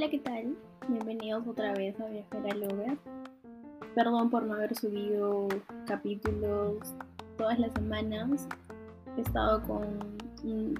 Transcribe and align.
Hola, 0.00 0.08
¿qué 0.08 0.18
tal? 0.20 0.56
Bienvenidos 0.88 1.46
otra 1.46 1.74
vez 1.74 2.00
a 2.00 2.06
Viajar 2.06 2.50
al 2.50 2.72
Over. 2.72 2.96
Perdón 3.94 4.30
por 4.30 4.44
no 4.44 4.54
haber 4.54 4.74
subido 4.74 5.46
capítulos 5.86 6.78
todas 7.36 7.58
las 7.58 7.70
semanas. 7.74 8.48
He 9.18 9.20
estado 9.20 9.62
con 9.62 10.16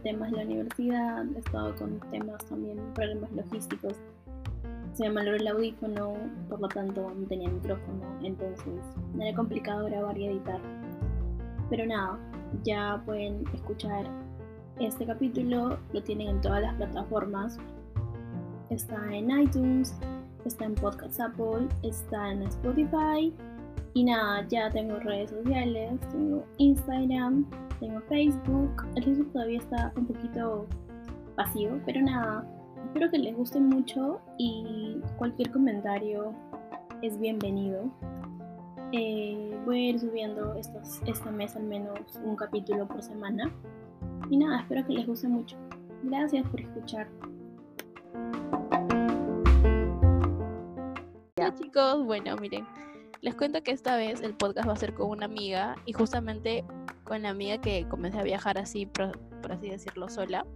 temas 0.02 0.30
de 0.30 0.38
la 0.38 0.45
universidad, 0.45 1.27
he 1.36 1.38
estado 1.38 1.77
con 1.77 2.00
temas 2.10 2.42
también, 2.46 2.78
problemas 2.95 3.30
logísticos. 3.32 3.92
Se 4.95 5.02
me 5.02 5.10
malogró 5.10 5.37
el 5.37 5.48
audífono, 5.48 6.14
por 6.48 6.62
lo 6.62 6.68
tanto 6.68 7.12
no 7.14 7.27
tenía 7.27 7.50
micrófono, 7.50 8.02
entonces 8.23 8.80
era 9.20 9.37
complicado 9.37 9.84
grabar 9.84 10.16
y 10.16 10.28
editar. 10.28 10.62
Pero 11.68 11.84
nada, 11.84 12.18
ya 12.64 13.02
pueden 13.05 13.45
escuchar 13.52 14.06
este 14.78 15.05
capítulo, 15.05 15.78
lo 15.92 16.02
tienen 16.02 16.28
en 16.28 16.41
todas 16.41 16.62
las 16.62 16.74
plataformas 16.77 17.59
está 18.70 18.97
en 19.12 19.30
iTunes, 19.30 19.95
está 20.45 20.65
en 20.65 20.74
Podcast 20.74 21.20
Apple, 21.20 21.69
está 21.83 22.33
en 22.33 22.42
Spotify. 22.45 23.34
Y 23.95 24.05
nada, 24.05 24.47
ya 24.48 24.70
tengo 24.70 24.98
redes 25.01 25.30
sociales, 25.30 25.98
tengo 26.12 26.45
Instagram, 26.59 27.45
tengo 27.80 28.01
Facebook. 28.09 28.87
El 28.95 29.05
Facebook 29.05 29.33
todavía 29.33 29.59
está 29.59 29.92
un 29.97 30.06
poquito 30.06 30.66
vacío, 31.37 31.80
pero 31.84 32.01
nada, 32.01 32.47
espero 32.84 33.11
que 33.11 33.19
les 33.19 33.37
guste 33.37 33.59
mucho 33.59 34.20
y 34.38 35.00
cualquier 35.19 35.50
comentario 35.50 36.33
es 37.02 37.19
bienvenido. 37.19 37.91
Eh, 38.92 39.59
voy 39.66 39.78
a 39.78 39.91
ir 39.91 40.00
subiendo 40.00 40.55
estos, 40.55 41.00
este 41.06 41.30
mes 41.30 41.55
al 41.56 41.64
menos 41.64 41.98
un 42.25 42.37
capítulo 42.37 42.87
por 42.87 43.02
semana. 43.02 43.52
Y 44.31 44.37
nada, 44.37 44.61
espero 44.61 44.87
que 44.87 44.92
les 44.92 45.06
guste 45.06 45.27
mucho. 45.27 45.56
Gracias 46.05 46.47
por 46.48 46.61
escuchar. 46.61 47.09
Hola 51.51 51.59
chicos, 51.59 52.05
bueno, 52.05 52.37
miren, 52.37 52.65
les 53.23 53.34
cuento 53.34 53.61
que 53.65 53.73
esta 53.73 53.97
vez 53.97 54.20
el 54.20 54.34
podcast 54.34 54.69
va 54.69 54.73
a 54.75 54.77
ser 54.77 54.95
con 54.95 55.11
una 55.11 55.25
amiga 55.25 55.75
y 55.84 55.93
justamente 55.93 56.65
con 57.03 57.23
la 57.23 57.31
amiga 57.31 57.61
que 57.61 57.89
comencé 57.89 58.20
a 58.20 58.23
viajar 58.23 58.56
así, 58.56 58.87
por, 58.87 59.19
así 59.51 59.69
decirlo, 59.69 60.09
sola. 60.09 60.47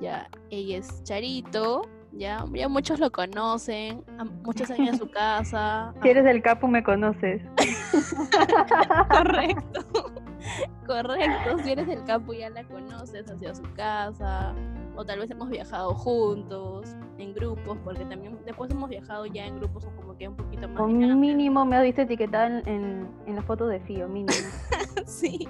Ya, 0.00 0.28
ella 0.50 0.78
es 0.78 1.04
Charito, 1.04 1.82
ya, 2.10 2.44
ya 2.52 2.68
muchos 2.68 2.98
lo 2.98 3.12
conocen, 3.12 4.04
muchos 4.42 4.68
años 4.72 4.94
en 4.94 4.98
su 4.98 5.08
casa. 5.12 5.94
Si 6.02 6.08
eres 6.08 6.24
del 6.24 6.42
capo 6.42 6.66
me 6.66 6.82
conoces. 6.82 7.40
Correcto. 9.08 9.84
Correcto, 10.88 11.58
si 11.62 11.70
eres 11.70 11.86
del 11.86 12.02
campo 12.02 12.32
ya 12.32 12.50
la 12.50 12.64
conoces, 12.64 13.30
hacia 13.30 13.54
su 13.54 13.62
casa, 13.74 14.52
o 14.96 15.04
tal 15.04 15.20
vez 15.20 15.30
hemos 15.30 15.48
viajado 15.48 15.94
juntos, 15.94 16.96
en 17.18 17.34
grupos, 17.34 17.78
porque 17.84 18.04
también 18.04 18.38
después 18.44 18.70
hemos 18.70 18.88
viajado 18.88 19.26
ya 19.26 19.46
en 19.46 19.58
grupos 19.58 19.86
como 19.96 20.16
que 20.16 20.28
un 20.28 20.36
poquito 20.36 20.68
más. 20.68 20.76
Con 20.76 21.20
mínimo 21.20 21.64
me 21.64 21.76
has 21.76 21.82
visto 21.82 22.02
etiquetada 22.02 22.60
en, 22.60 23.08
en, 23.26 23.36
la 23.36 23.42
foto 23.42 23.66
de 23.66 23.80
Fío, 23.80 24.08
mínimo. 24.08 24.32
sí, 25.06 25.48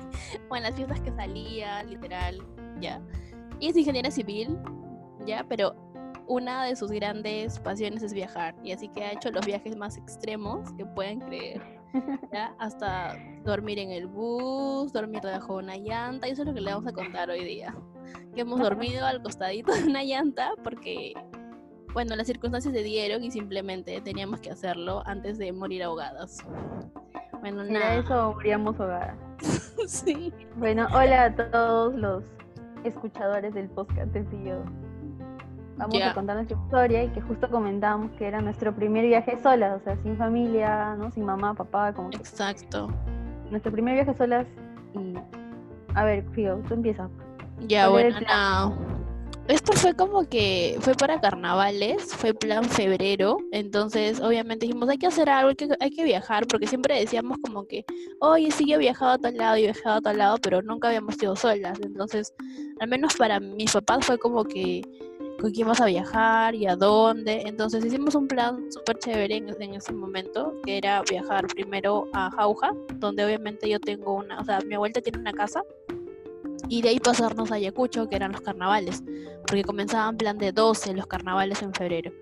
o 0.48 0.56
en 0.56 0.62
las 0.62 0.74
fiestas 0.74 1.00
que 1.00 1.12
salía, 1.12 1.82
literal, 1.84 2.42
ya. 2.80 3.00
Y 3.60 3.68
es 3.68 3.76
ingeniera 3.76 4.10
civil, 4.10 4.58
ya, 5.26 5.44
pero 5.48 5.74
una 6.28 6.64
de 6.64 6.76
sus 6.76 6.90
grandes 6.90 7.58
pasiones 7.60 8.02
es 8.02 8.12
viajar, 8.12 8.54
y 8.62 8.72
así 8.72 8.88
que 8.88 9.04
ha 9.04 9.12
hecho 9.12 9.30
los 9.30 9.46
viajes 9.46 9.76
más 9.76 9.96
extremos 9.96 10.72
que 10.72 10.84
pueden 10.84 11.20
creer. 11.20 11.62
¿ya? 12.32 12.54
Hasta 12.58 13.16
dormir 13.44 13.78
en 13.78 13.90
el 13.90 14.06
bus, 14.06 14.92
dormir 14.92 15.20
debajo 15.20 15.58
de 15.58 15.64
una 15.64 15.76
llanta, 15.76 16.28
y 16.28 16.32
eso 16.32 16.42
es 16.42 16.48
lo 16.48 16.54
que 16.54 16.60
le 16.60 16.72
vamos 16.72 16.86
a 16.86 16.92
contar 16.92 17.30
hoy 17.30 17.44
día. 17.44 17.74
Que 18.34 18.42
hemos 18.42 18.60
dormido 18.60 19.06
al 19.06 19.22
costadito 19.22 19.72
de 19.74 19.84
una 19.84 20.04
llanta 20.04 20.52
porque 20.62 21.14
bueno, 21.96 22.14
las 22.14 22.26
circunstancias 22.26 22.74
se 22.74 22.82
dieron 22.82 23.24
y 23.24 23.30
simplemente 23.30 24.02
teníamos 24.02 24.40
que 24.40 24.50
hacerlo 24.50 25.02
antes 25.06 25.38
de 25.38 25.50
morir 25.50 25.82
ahogadas. 25.82 26.44
Bueno, 27.40 27.64
nada. 27.64 27.94
eso 27.94 28.34
moríamos 28.34 28.78
ahogadas. 28.78 29.16
sí. 29.86 30.30
Bueno, 30.56 30.88
hola 30.92 31.24
a 31.24 31.34
todos 31.34 31.94
los 31.94 32.24
escuchadores 32.84 33.54
del 33.54 33.70
podcast 33.70 34.12
de 34.12 34.24
Fío. 34.24 34.62
Vamos 35.78 36.02
a 36.02 36.12
contar 36.12 36.36
nuestra 36.36 36.58
historia 36.58 37.04
y 37.04 37.08
que 37.08 37.22
justo 37.22 37.48
comentábamos 37.48 38.10
que 38.18 38.26
era 38.26 38.42
nuestro 38.42 38.74
primer 38.74 39.06
viaje 39.06 39.38
solas, 39.42 39.80
o 39.80 39.84
sea, 39.84 39.96
sin 40.02 40.18
familia, 40.18 40.96
¿no? 40.96 41.10
Sin 41.10 41.24
mamá, 41.24 41.54
papá, 41.54 41.94
como 41.94 42.10
Exacto. 42.10 42.90
Nuestro 43.50 43.72
primer 43.72 43.94
viaje 43.94 44.14
solas 44.14 44.46
y... 44.92 45.14
A 45.94 46.04
ver, 46.04 46.28
Fío, 46.32 46.62
tú 46.68 46.74
empiezas. 46.74 47.10
Ya, 47.60 47.88
bueno, 47.88 48.20
no. 48.20 48.96
Esto 49.48 49.74
fue 49.74 49.94
como 49.94 50.28
que 50.28 50.76
fue 50.80 50.94
para 50.94 51.20
carnavales, 51.20 52.12
fue 52.16 52.34
plan 52.34 52.64
febrero, 52.64 53.38
entonces 53.52 54.20
obviamente 54.20 54.66
dijimos 54.66 54.88
hay 54.88 54.98
que 54.98 55.06
hacer 55.06 55.30
algo, 55.30 55.50
hay 55.50 55.54
que, 55.54 55.68
hay 55.78 55.90
que 55.90 56.02
viajar, 56.02 56.48
porque 56.48 56.66
siempre 56.66 56.98
decíamos 56.98 57.38
como 57.38 57.64
que, 57.64 57.84
oye, 58.20 58.50
sí, 58.50 58.64
yo 58.68 58.74
he 58.74 58.78
viajado 58.78 59.12
a 59.12 59.18
tal 59.18 59.36
lado, 59.36 59.56
y 59.56 59.60
he 59.60 59.72
viajado 59.72 59.98
a 59.98 60.00
tal 60.00 60.18
lado, 60.18 60.38
pero 60.42 60.62
nunca 60.62 60.88
habíamos 60.88 61.22
ido 61.22 61.36
solas, 61.36 61.78
entonces 61.80 62.34
al 62.80 62.88
menos 62.88 63.14
para 63.14 63.38
mis 63.38 63.72
papás 63.72 64.04
fue 64.04 64.18
como 64.18 64.42
que 64.42 64.82
con 65.40 65.52
quién 65.52 65.68
vas 65.68 65.80
a 65.80 65.86
viajar 65.86 66.56
y 66.56 66.66
a 66.66 66.74
dónde, 66.74 67.42
entonces 67.46 67.84
hicimos 67.84 68.16
un 68.16 68.26
plan 68.26 68.72
súper 68.72 68.98
chévere 68.98 69.36
en, 69.36 69.62
en 69.62 69.74
ese 69.74 69.92
momento, 69.92 70.54
que 70.64 70.78
era 70.78 71.02
viajar 71.08 71.46
primero 71.46 72.08
a 72.14 72.32
Jauja, 72.32 72.72
donde 72.96 73.24
obviamente 73.24 73.68
yo 73.68 73.78
tengo 73.78 74.14
una, 74.14 74.40
o 74.40 74.44
sea, 74.44 74.58
mi 74.66 74.74
abuela 74.74 75.00
tiene 75.00 75.20
una 75.20 75.32
casa, 75.32 75.62
y 76.68 76.82
de 76.82 76.90
ahí 76.90 77.00
pasarnos 77.00 77.52
a 77.52 77.56
Ayacucho, 77.56 78.08
que 78.08 78.16
eran 78.16 78.32
los 78.32 78.40
carnavales, 78.40 79.02
porque 79.46 79.64
comenzaban 79.64 80.16
plan 80.16 80.38
de 80.38 80.52
12 80.52 80.94
los 80.94 81.06
carnavales 81.06 81.62
en 81.62 81.72
febrero. 81.72 82.12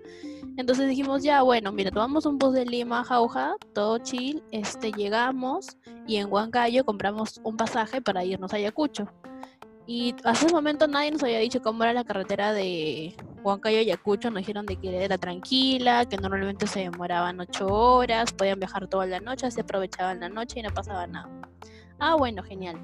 Entonces 0.57 0.87
dijimos, 0.87 1.23
ya, 1.23 1.41
bueno, 1.41 1.71
mira, 1.71 1.91
tomamos 1.91 2.25
un 2.25 2.37
bus 2.37 2.53
de 2.53 2.65
Lima 2.65 3.01
a 3.01 3.03
Jauja, 3.03 3.55
todo 3.73 3.97
chill, 3.97 4.41
este, 4.51 4.91
llegamos 4.91 5.77
y 6.07 6.15
en 6.17 6.31
Huancayo 6.31 6.85
compramos 6.85 7.41
un 7.43 7.57
pasaje 7.57 8.01
para 8.01 8.23
irnos 8.23 8.53
a 8.53 8.55
Ayacucho. 8.55 9.07
Y 9.87 10.15
hasta 10.23 10.45
ese 10.45 10.53
momento 10.53 10.87
nadie 10.87 11.11
nos 11.11 11.21
había 11.23 11.39
dicho 11.39 11.61
cómo 11.61 11.83
era 11.83 11.93
la 11.93 12.03
carretera 12.03 12.53
de 12.53 13.15
Huancayo 13.43 13.77
a 13.77 13.81
Ayacucho. 13.81 14.31
Nos 14.31 14.39
dijeron 14.39 14.65
de 14.65 14.77
que 14.77 15.03
era 15.03 15.17
tranquila, 15.17 16.05
que 16.05 16.17
normalmente 16.17 16.65
se 16.67 16.79
demoraban 16.79 17.39
8 17.39 17.67
horas, 17.67 18.33
podían 18.33 18.59
viajar 18.59 18.87
toda 18.87 19.05
la 19.05 19.19
noche, 19.19 19.51
se 19.51 19.61
aprovechaban 19.61 20.19
la 20.21 20.29
noche 20.29 20.59
y 20.59 20.63
no 20.63 20.69
pasaba 20.69 21.05
nada. 21.05 21.29
Ah, 21.99 22.15
bueno, 22.15 22.41
genial. 22.43 22.79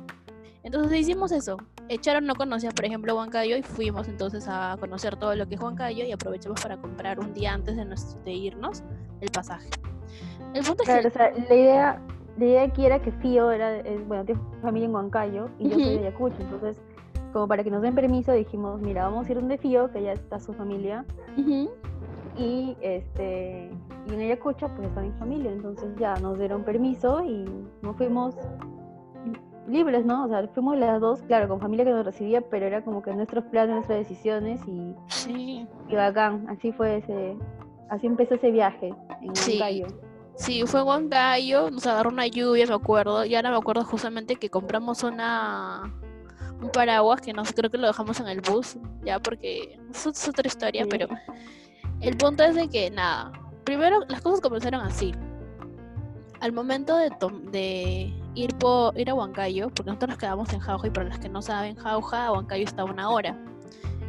Entonces 0.63 0.99
hicimos 0.99 1.31
eso. 1.31 1.57
Echaron 1.89 2.25
no 2.25 2.35
conocía, 2.35 2.71
por 2.71 2.85
ejemplo, 2.85 3.15
Huancayo 3.15 3.57
y 3.57 3.63
fuimos 3.63 4.07
entonces 4.07 4.45
a 4.47 4.77
conocer 4.79 5.15
todo 5.15 5.35
lo 5.35 5.47
que 5.47 5.55
es 5.55 5.61
Huancayo 5.61 6.05
y 6.05 6.11
aprovechamos 6.11 6.61
para 6.61 6.79
comprar 6.79 7.19
un 7.19 7.33
día 7.33 7.53
antes 7.53 7.75
de, 7.75 8.31
irnos 8.31 8.83
el 9.21 9.31
pasaje. 9.31 9.69
El 10.53 10.63
punto 10.63 10.83
claro, 10.83 11.07
es 11.07 11.13
que... 11.13 11.19
o 11.19 11.23
sea, 11.23 11.45
la 11.49 11.55
idea, 11.55 12.01
la 12.37 12.45
idea 12.45 12.63
aquí 12.63 12.85
era 12.85 13.01
que 13.01 13.11
Fío 13.11 13.51
era, 13.51 13.81
bueno, 14.07 14.25
tiene 14.25 14.41
familia 14.61 14.85
en 14.85 14.95
Huancayo 14.95 15.49
y 15.57 15.69
yo 15.69 15.75
soy 15.75 15.97
de 15.97 15.99
Ayacucho, 15.99 16.35
entonces 16.39 16.77
como 17.33 17.47
para 17.47 17.63
que 17.63 17.71
nos 17.71 17.81
den 17.81 17.95
permiso 17.95 18.33
dijimos, 18.33 18.81
mira, 18.81 19.05
vamos 19.05 19.27
a 19.27 19.31
ir 19.31 19.39
donde 19.39 19.57
Fío, 19.57 19.91
que 19.91 20.03
ya 20.03 20.11
está 20.11 20.39
su 20.39 20.53
familia, 20.53 21.05
y 22.37 22.75
este 22.81 23.71
y 24.07 24.13
en 24.13 24.19
Ayacucho 24.19 24.69
pues 24.75 24.87
está 24.87 25.01
mi 25.01 25.11
familia, 25.11 25.51
entonces 25.51 25.89
ya 25.97 26.15
nos 26.15 26.37
dieron 26.39 26.63
permiso 26.63 27.23
y 27.23 27.45
nos 27.81 27.95
fuimos 27.95 28.35
libres, 29.67 30.05
¿no? 30.05 30.25
O 30.25 30.27
sea, 30.27 30.47
fuimos 30.53 30.77
las 30.77 30.99
dos, 30.99 31.21
claro, 31.23 31.47
con 31.47 31.59
familia 31.59 31.85
que 31.85 31.91
nos 31.91 32.05
recibía, 32.05 32.41
pero 32.41 32.65
era 32.65 32.83
como 32.83 33.01
que 33.01 33.13
nuestros 33.13 33.45
planes, 33.45 33.75
nuestras 33.75 33.99
decisiones 33.99 34.61
y, 34.67 34.95
sí. 35.07 35.67
y 35.87 35.95
bacán. 35.95 36.45
Así 36.49 36.71
fue 36.71 36.97
ese, 36.97 37.35
así 37.89 38.07
empezó 38.07 38.35
ese 38.35 38.51
viaje 38.51 38.93
en 39.21 39.35
sí. 39.35 39.59
Sí, 40.35 40.63
fue 40.65 40.79
en 40.79 40.87
Huancayo, 40.87 41.69
nos 41.69 41.85
agarró 41.85 42.09
una 42.09 42.25
lluvia, 42.25 42.65
me 42.65 42.73
acuerdo, 42.73 43.25
y 43.25 43.35
ahora 43.35 43.51
me 43.51 43.57
acuerdo 43.57 43.83
justamente 43.83 44.37
que 44.37 44.49
compramos 44.49 45.03
una 45.03 45.93
un 46.61 46.69
paraguas 46.69 47.21
que 47.21 47.33
no 47.33 47.43
sé, 47.43 47.53
creo 47.53 47.69
que 47.69 47.77
lo 47.77 47.87
dejamos 47.87 48.19
en 48.19 48.27
el 48.27 48.41
bus, 48.41 48.77
ya 49.03 49.19
porque 49.19 49.79
es 49.91 50.27
otra 50.27 50.47
historia, 50.47 50.85
pero 50.89 51.07
el 51.99 52.17
punto 52.17 52.43
es 52.43 52.55
de 52.55 52.69
que 52.69 52.89
nada, 52.91 53.31
primero 53.63 53.99
las 54.07 54.21
cosas 54.21 54.41
comenzaron 54.41 54.81
así. 54.81 55.13
Al 56.39 56.53
momento 56.53 56.97
de, 56.97 57.11
de 57.51 58.13
ir, 58.35 58.55
por, 58.55 58.97
ir 58.99 59.09
a 59.09 59.13
Huancayo, 59.13 59.69
porque 59.69 59.89
nosotros 59.89 60.09
nos 60.09 60.17
quedamos 60.17 60.53
en 60.53 60.59
Jauja 60.59 60.87
y 60.87 60.89
para 60.91 61.09
los 61.09 61.19
que 61.19 61.29
no 61.29 61.41
saben, 61.41 61.75
Jauja 61.75 62.27
a 62.27 62.31
Huancayo 62.31 62.63
está 62.63 62.83
una 62.83 63.09
hora. 63.09 63.37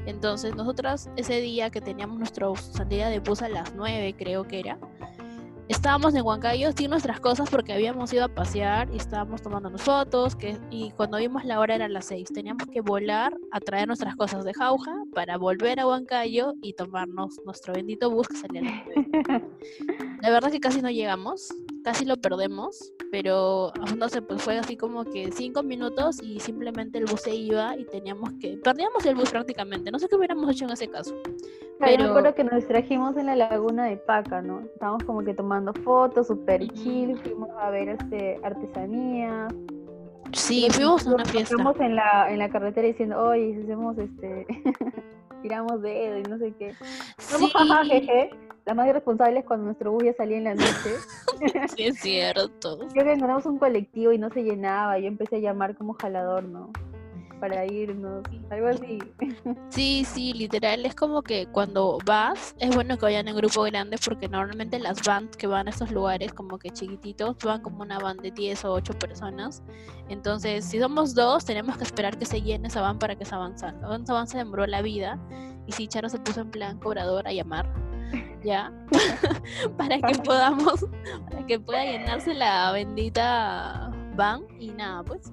Entonces 0.06 0.54
nosotras 0.54 1.10
ese 1.16 1.40
día 1.40 1.70
que 1.70 1.80
teníamos 1.80 2.19
nuestra 2.19 2.54
salida 2.56 3.08
de 3.08 3.20
bus 3.20 3.42
a 3.42 3.48
las 3.48 3.74
9 3.74 4.16
creo 4.19 4.44
que 4.44 4.58
era, 4.58 4.78
estábamos 5.69 6.14
en 6.14 6.22
Huancayo 6.22 6.72
sin 6.72 6.90
nuestras 6.90 7.20
cosas 7.20 7.48
porque 7.48 7.72
habíamos 7.72 8.12
ido 8.12 8.24
a 8.24 8.28
pasear 8.28 8.88
y 8.92 8.96
estábamos 8.96 9.42
tomándonos 9.42 9.82
fotos 9.82 10.34
que, 10.36 10.58
y 10.70 10.90
cuando 10.92 11.19
vimos 11.19 11.44
la 11.44 11.60
hora 11.60 11.74
eran 11.74 11.92
las 11.92 12.06
6. 12.06 12.32
Teníamos 12.32 12.66
que 12.69 12.80
volar 12.80 13.34
a 13.52 13.60
traer 13.60 13.86
nuestras 13.86 14.16
cosas 14.16 14.44
de 14.44 14.52
Jauja 14.54 14.92
para 15.14 15.36
volver 15.36 15.80
a 15.80 15.86
Huancayo 15.86 16.54
y 16.62 16.74
tomarnos 16.74 17.40
nuestro 17.44 17.74
bendito 17.74 18.10
bus 18.10 18.28
que 18.28 18.36
salía 18.36 18.60
a 18.60 18.64
las 18.64 18.82
9. 19.28 20.08
La 20.22 20.30
verdad 20.30 20.52
que 20.52 20.60
casi 20.60 20.80
no 20.80 20.88
llegamos, 20.88 21.52
casi 21.82 22.04
lo 22.04 22.16
perdemos, 22.16 22.92
pero 23.10 23.72
no 23.98 24.08
sé, 24.08 24.22
pues 24.22 24.40
fue 24.40 24.56
así 24.56 24.76
como 24.76 25.04
que 25.04 25.32
cinco 25.32 25.64
minutos 25.64 26.22
y 26.22 26.38
simplemente 26.38 26.98
el 26.98 27.06
bus 27.06 27.22
se 27.22 27.34
iba 27.34 27.76
y 27.76 27.84
teníamos 27.86 28.30
que, 28.40 28.56
perdíamos 28.62 29.04
el 29.04 29.16
bus 29.16 29.30
prácticamente, 29.30 29.90
no 29.90 29.98
sé 29.98 30.06
qué 30.08 30.14
hubiéramos 30.14 30.48
hecho 30.48 30.66
en 30.66 30.70
ese 30.70 30.86
caso. 30.86 31.12
Pero... 31.80 32.14
Yo 32.14 32.22
me 32.22 32.34
que 32.34 32.44
nos 32.44 32.54
distrajimos 32.54 33.16
en 33.16 33.26
la 33.26 33.34
laguna 33.34 33.86
de 33.86 33.96
Paca, 33.96 34.40
¿no? 34.40 34.60
Estábamos 34.60 35.02
como 35.02 35.24
que 35.24 35.34
tomando 35.34 35.74
fotos, 35.82 36.28
super 36.28 36.69
chill, 36.69 37.19
fuimos 37.19 37.50
a 37.58 37.70
ver 37.70 37.88
este 37.88 38.38
artesanía. 38.44 39.48
Sí, 40.30 40.69
fuimos 40.70 41.04
a 41.04 41.14
una 41.16 41.24
fiesta. 41.24 41.56
Estamos 41.56 41.80
en 41.80 41.96
la, 41.96 42.30
en 42.30 42.38
la 42.38 42.48
carretera 42.48 42.86
diciendo, 42.86 43.19
oye, 43.20 43.56
si 43.56 43.62
hacemos 43.62 43.98
este, 43.98 44.46
tiramos 45.42 45.82
dedo 45.82 46.19
y 46.19 46.22
no 46.22 46.38
sé 46.38 46.54
qué. 46.58 46.74
Sí. 47.19 47.52
jeje, 47.90 48.30
las 48.64 48.76
más 48.76 48.88
irresponsables 48.88 49.44
cuando 49.44 49.66
nuestro 49.66 49.92
bus 49.92 50.04
ya 50.04 50.14
salía 50.14 50.38
en 50.38 50.44
la 50.44 50.54
noche. 50.54 50.96
sí, 51.76 51.84
es 51.84 51.98
cierto. 51.98 52.78
Creo 52.92 53.04
que 53.04 53.12
encontramos 53.12 53.46
un 53.46 53.58
colectivo 53.58 54.12
y 54.12 54.18
no 54.18 54.30
se 54.30 54.42
llenaba. 54.42 54.98
Yo 54.98 55.06
empecé 55.06 55.36
a 55.36 55.40
llamar 55.40 55.76
como 55.76 55.94
jalador, 55.94 56.44
¿no? 56.44 56.70
Para 57.40 57.66
irnos, 57.66 58.22
algo 58.50 58.68
así. 58.68 59.00
Sí, 59.70 60.04
sí, 60.04 60.32
literal. 60.32 60.86
Es 60.86 60.94
como 60.94 61.22
que 61.22 61.46
cuando 61.46 61.98
vas, 62.06 62.54
es 62.60 62.72
bueno 62.72 62.96
que 62.96 63.06
vayan 63.06 63.26
en 63.26 63.34
grupo 63.34 63.62
grande 63.62 63.96
porque 64.04 64.28
normalmente 64.28 64.78
las 64.78 65.02
bands 65.02 65.36
que 65.36 65.48
van 65.48 65.66
a 65.66 65.70
estos 65.70 65.90
lugares, 65.90 66.32
como 66.32 66.56
que 66.58 66.70
chiquititos, 66.70 67.36
van 67.44 67.60
como 67.60 67.82
una 67.82 67.98
band 67.98 68.20
de 68.20 68.30
10 68.30 68.64
o 68.66 68.74
8 68.74 68.92
personas. 68.96 69.64
Entonces, 70.08 70.64
si 70.66 70.78
somos 70.78 71.16
dos, 71.16 71.44
tenemos 71.44 71.76
que 71.76 71.82
esperar 71.82 72.16
que 72.16 72.26
se 72.26 72.42
llene 72.42 72.68
esa 72.68 72.80
van 72.80 73.00
para 73.00 73.16
que 73.16 73.24
se 73.24 73.34
avance. 73.34 73.66
Esa 73.66 74.12
van 74.12 74.28
se 74.28 74.38
demoró 74.38 74.64
la 74.68 74.80
vida. 74.80 75.18
Y 75.66 75.72
si 75.72 75.88
Charo 75.88 76.08
se 76.08 76.18
puso 76.18 76.42
en 76.42 76.50
plan 76.52 76.78
cobrador 76.78 77.26
a 77.26 77.32
llamar 77.32 77.91
ya 78.44 78.72
para 79.76 80.00
que 80.00 80.18
podamos 80.22 80.84
para 81.30 81.46
que 81.46 81.58
pueda 81.58 81.84
llenarse 81.84 82.34
la 82.34 82.72
bendita 82.72 83.90
van 84.16 84.42
y 84.58 84.70
nada 84.70 85.02
pues 85.02 85.32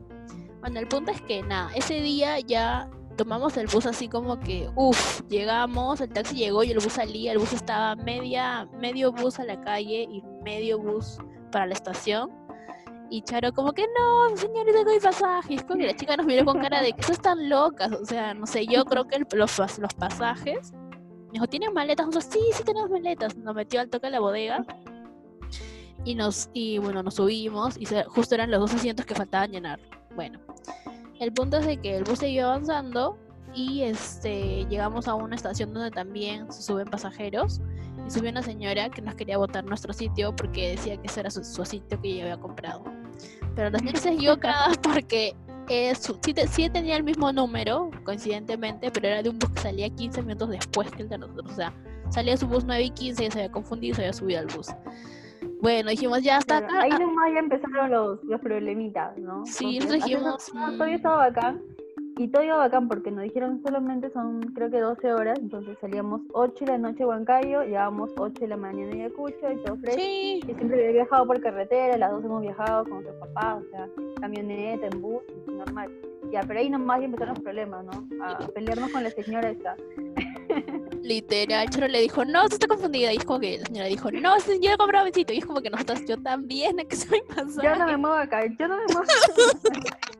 bueno 0.61 0.79
el 0.79 0.87
punto 0.87 1.11
es 1.11 1.21
que 1.21 1.41
nada 1.43 1.69
ese 1.75 2.01
día 2.01 2.39
ya 2.39 2.89
tomamos 3.17 3.57
el 3.57 3.67
bus 3.67 3.85
así 3.85 4.07
como 4.07 4.39
que 4.39 4.69
uff 4.75 5.21
llegamos 5.27 6.01
el 6.01 6.09
taxi 6.09 6.35
llegó 6.35 6.63
y 6.63 6.71
el 6.71 6.79
bus 6.79 6.93
salía 6.93 7.33
el 7.33 7.37
bus 7.39 7.53
estaba 7.53 7.95
media 7.95 8.67
medio 8.79 9.11
bus 9.11 9.39
a 9.39 9.43
la 9.43 9.59
calle 9.61 10.07
y 10.09 10.23
medio 10.43 10.79
bus 10.79 11.17
para 11.51 11.65
la 11.65 11.73
estación 11.73 12.31
y 13.11 13.23
Charo 13.23 13.51
como 13.53 13.73
que 13.73 13.87
no, 13.87 14.37
señorita, 14.37 14.79
tengo 14.79 14.91
mi 14.91 14.99
pasaje. 14.99 15.53
Y 15.53 15.55
es 15.55 15.63
como 15.63 15.79
que 15.79 15.87
la 15.87 15.95
chica 15.95 16.15
nos 16.15 16.27
miró 16.27 16.45
con 16.45 16.59
cara 16.59 16.81
de 16.81 16.93
que 16.93 17.11
están 17.11 17.49
locas. 17.49 17.91
O 17.91 18.05
sea, 18.05 18.33
no 18.33 18.45
sé, 18.45 18.67
yo 18.67 18.85
creo 18.85 19.07
que 19.07 19.17
los, 19.35 19.79
los 19.79 19.93
pasajes 19.95 20.73
me 21.29 21.33
dijo, 21.33 21.47
¿tienes 21.47 21.71
maletas? 21.71 22.07
Nosotros, 22.07 22.33
sí, 22.33 22.39
sí 22.53 22.63
tenemos 22.63 22.89
maletas. 22.89 23.37
Nos 23.37 23.55
metió 23.55 23.79
al 23.79 23.89
toque 23.89 24.07
a 24.07 24.09
la 24.09 24.19
bodega. 24.19 24.65
Y 26.05 26.15
nos, 26.15 26.49
y 26.53 26.77
bueno, 26.79 27.03
nos 27.03 27.15
subimos 27.15 27.77
y 27.77 27.85
justo 28.07 28.35
eran 28.35 28.49
los 28.49 28.61
dos 28.61 28.73
asientos 28.73 29.05
que 29.05 29.13
faltaban 29.13 29.51
llenar. 29.51 29.79
Bueno, 30.15 30.39
el 31.19 31.33
punto 31.33 31.57
es 31.57 31.65
de 31.65 31.77
que 31.77 31.97
el 31.97 32.03
bus 32.03 32.19
siguió 32.19 32.47
avanzando 32.47 33.17
y 33.53 33.81
este 33.81 34.65
llegamos 34.69 35.07
a 35.07 35.15
una 35.15 35.35
estación 35.35 35.73
donde 35.73 35.91
también 35.91 36.51
se 36.51 36.61
suben 36.61 36.87
pasajeros 36.87 37.61
y 38.07 38.11
subió 38.11 38.31
una 38.31 38.41
señora 38.41 38.89
que 38.89 39.01
nos 39.01 39.15
quería 39.15 39.37
botar 39.37 39.65
nuestro 39.65 39.91
sitio 39.91 40.33
porque 40.35 40.71
decía 40.71 40.97
que 40.97 41.07
ese 41.07 41.19
era 41.19 41.29
su, 41.29 41.43
sitio 41.43 42.01
que 42.01 42.07
ella 42.07 42.23
había 42.23 42.39
comprado. 42.39 42.83
Pero 43.55 43.69
la 43.69 43.79
señora 43.79 43.99
se 43.99 44.09
equivocada 44.13 44.71
porque 44.81 45.35
eh, 45.69 45.93
sí, 45.95 46.69
tenía 46.69 46.97
el 46.97 47.03
mismo 47.03 47.31
número, 47.31 47.91
coincidentemente, 48.03 48.91
pero 48.91 49.07
era 49.07 49.23
de 49.23 49.29
un 49.29 49.39
bus 49.39 49.51
que 49.51 49.61
salía 49.61 49.89
15 49.89 50.21
minutos 50.23 50.49
después 50.49 50.91
que 50.91 51.03
el 51.03 51.09
de 51.09 51.19
nosotros. 51.19 51.51
O 51.51 51.55
sea, 51.55 51.73
salía 52.09 52.35
su 52.37 52.47
bus 52.47 52.65
9 52.65 52.83
y 52.83 52.89
15 52.89 53.25
y 53.25 53.31
se 53.31 53.39
había 53.39 53.51
confundido 53.51 53.91
y 53.91 53.95
se 53.95 54.01
había 54.01 54.13
subido 54.13 54.39
al 54.39 54.47
bus. 54.47 54.67
Bueno, 55.61 55.89
dijimos, 55.89 56.23
ya 56.23 56.37
está 56.37 56.57
acá. 56.57 56.81
Ahí 56.81 56.89
nomás 56.89 57.33
ya 57.33 57.39
empezaron 57.39 57.91
los, 57.91 58.23
los 58.23 58.41
problemitas, 58.41 59.17
¿no? 59.17 59.45
Sí, 59.45 59.79
nosotros 59.79 60.03
dijimos. 60.03 60.45
Todavía 60.45 60.95
estaba 60.95 61.25
acá. 61.25 61.57
Y 62.19 62.27
todo 62.27 62.43
iba 62.43 62.57
bacán 62.57 62.89
porque 62.89 63.11
nos 63.11 63.23
dijeron 63.23 63.61
solamente 63.65 64.11
son 64.11 64.41
creo 64.53 64.69
que 64.69 64.81
12 64.81 65.13
horas, 65.13 65.39
entonces 65.39 65.77
salíamos 65.79 66.19
8 66.33 66.65
de 66.65 66.71
la 66.73 66.77
noche 66.77 67.03
a 67.03 67.07
Huancayo, 67.07 67.63
llegábamos 67.63 68.11
8 68.17 68.41
de 68.41 68.47
la 68.49 68.57
mañana 68.57 68.91
a 68.91 68.95
Ayacucho 68.95 69.49
y 69.49 69.63
todo 69.63 69.77
fresco. 69.77 70.01
Y 70.01 70.41
siempre 70.43 70.79
había 70.79 70.91
viajado 70.91 71.25
por 71.25 71.39
carretera, 71.39 71.97
las 71.97 72.11
dos 72.11 72.25
hemos 72.25 72.41
viajado 72.41 72.83
con 72.83 73.03
nuestros 73.03 73.15
papás, 73.19 73.63
o 73.63 73.69
sea, 73.71 73.87
camioneta, 74.19 74.87
en 74.87 75.01
bus, 75.01 75.21
normal. 75.47 75.89
Ya, 76.29 76.41
pero 76.41 76.59
ahí 76.59 76.69
nomás 76.69 76.99
ya 76.99 77.05
empezaron 77.05 77.35
los 77.35 77.43
problemas, 77.43 77.85
¿no? 77.85 78.25
A 78.25 78.37
pelearnos 78.49 78.91
con 78.91 79.01
la 79.01 79.11
señora 79.11 79.49
esta. 79.49 79.77
Literal, 81.01 81.69
Choro 81.69 81.87
le 81.87 82.01
dijo, 82.01 82.25
no, 82.25 82.45
se 82.49 82.55
está 82.55 82.67
confundida. 82.67 83.13
Y 83.13 83.15
es 83.17 83.23
como 83.23 83.39
que 83.39 83.59
la 83.59 83.65
señora 83.65 83.87
dijo, 83.87 84.11
no, 84.11 84.37
yo 84.61 84.71
he 84.73 84.77
comprado 84.77 85.05
besito. 85.05 85.31
Y 85.31 85.37
es 85.37 85.45
como 85.45 85.61
que 85.61 85.69
nosotros, 85.69 86.05
yo 86.05 86.17
también, 86.17 86.81
¿a 86.81 86.83
qué 86.83 86.97
soy 86.97 87.21
pasada? 87.21 87.63
Yo 87.63 87.79
no 87.79 87.85
me 87.85 87.95
muevo 87.95 88.15
acá, 88.17 88.45
yo 88.45 88.67
no 88.67 88.75
me 88.75 88.93
muevo. 88.93 89.07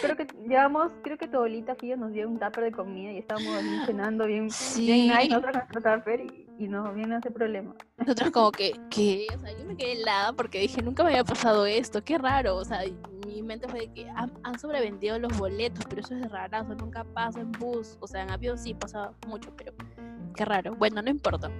Creo 0.00 0.16
que 0.16 0.26
llevamos, 0.48 0.92
creo 1.02 1.18
que 1.18 1.28
tu 1.28 1.36
abuelita 1.36 1.74
Fío 1.74 1.96
nos 1.96 2.12
dio 2.12 2.28
un 2.28 2.38
tupper 2.38 2.64
de 2.64 2.72
comida 2.72 3.12
y 3.12 3.18
estábamos 3.18 3.50
cenando 3.86 4.26
bien, 4.26 4.50
sí. 4.50 4.86
bien 4.86 5.08
nice, 5.08 5.28
nosotros 5.28 5.54
nuestro 5.54 5.82
tupper 5.82 6.20
y, 6.20 6.46
y 6.58 6.68
no 6.68 6.92
viene 6.92 7.16
ese 7.16 7.30
problema. 7.30 7.74
Nosotros 7.96 8.30
como 8.30 8.52
que, 8.52 8.72
¿qué? 8.90 9.26
O 9.34 9.40
sea, 9.40 9.56
yo 9.56 9.64
me 9.64 9.76
quedé 9.76 9.92
helada 9.92 10.32
porque 10.32 10.60
dije, 10.60 10.82
nunca 10.82 11.02
me 11.04 11.10
había 11.10 11.24
pasado 11.24 11.66
esto, 11.66 12.02
qué 12.02 12.18
raro. 12.18 12.56
O 12.56 12.64
sea, 12.64 12.80
mi 13.26 13.42
mente 13.42 13.68
fue 13.68 13.80
de 13.80 13.92
que 13.92 14.08
han, 14.10 14.32
han 14.42 14.58
sobrevendido 14.58 15.18
los 15.18 15.36
boletos, 15.38 15.84
pero 15.88 16.00
eso 16.00 16.14
es 16.14 16.30
rarazo, 16.30 16.74
nunca 16.74 17.04
pasa 17.04 17.40
en 17.40 17.52
bus. 17.52 17.96
O 18.00 18.06
sea, 18.06 18.22
en 18.22 18.30
avión 18.30 18.58
sí 18.58 18.74
pasa 18.74 19.12
mucho, 19.26 19.54
pero 19.56 19.72
qué 20.34 20.44
raro. 20.44 20.74
Bueno, 20.76 21.02
no 21.02 21.10
importa. 21.10 21.50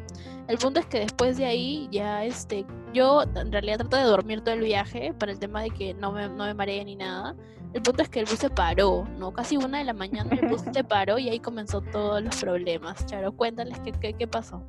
El 0.48 0.58
punto 0.58 0.80
es 0.80 0.86
que 0.86 1.00
después 1.00 1.36
de 1.36 1.44
ahí 1.44 1.88
ya 1.90 2.24
este, 2.24 2.64
yo 2.92 3.22
en 3.22 3.50
realidad 3.52 3.78
trato 3.78 3.96
de 3.96 4.04
dormir 4.04 4.42
todo 4.42 4.54
el 4.54 4.60
viaje 4.60 5.12
para 5.18 5.32
el 5.32 5.38
tema 5.38 5.62
de 5.62 5.70
que 5.70 5.94
no 5.94 6.12
me, 6.12 6.28
no 6.28 6.44
me 6.44 6.54
maree 6.54 6.84
ni 6.84 6.96
nada. 6.96 7.34
El 7.72 7.82
punto 7.82 8.02
es 8.02 8.08
que 8.08 8.20
el 8.20 8.26
bus 8.26 8.38
se 8.38 8.48
paró, 8.48 9.04
¿no? 9.18 9.32
Casi 9.32 9.56
una 9.56 9.78
de 9.78 9.84
la 9.84 9.92
mañana 9.92 10.30
el 10.40 10.48
bus 10.48 10.62
se 10.72 10.84
paró 10.84 11.18
y 11.18 11.28
ahí 11.28 11.40
comenzó 11.40 11.80
todos 11.80 12.22
los 12.22 12.40
problemas. 12.40 13.04
Charo, 13.06 13.32
cuéntales 13.32 13.78
qué, 13.80 13.92
qué, 13.92 14.12
qué 14.14 14.26
pasó. 14.26 14.62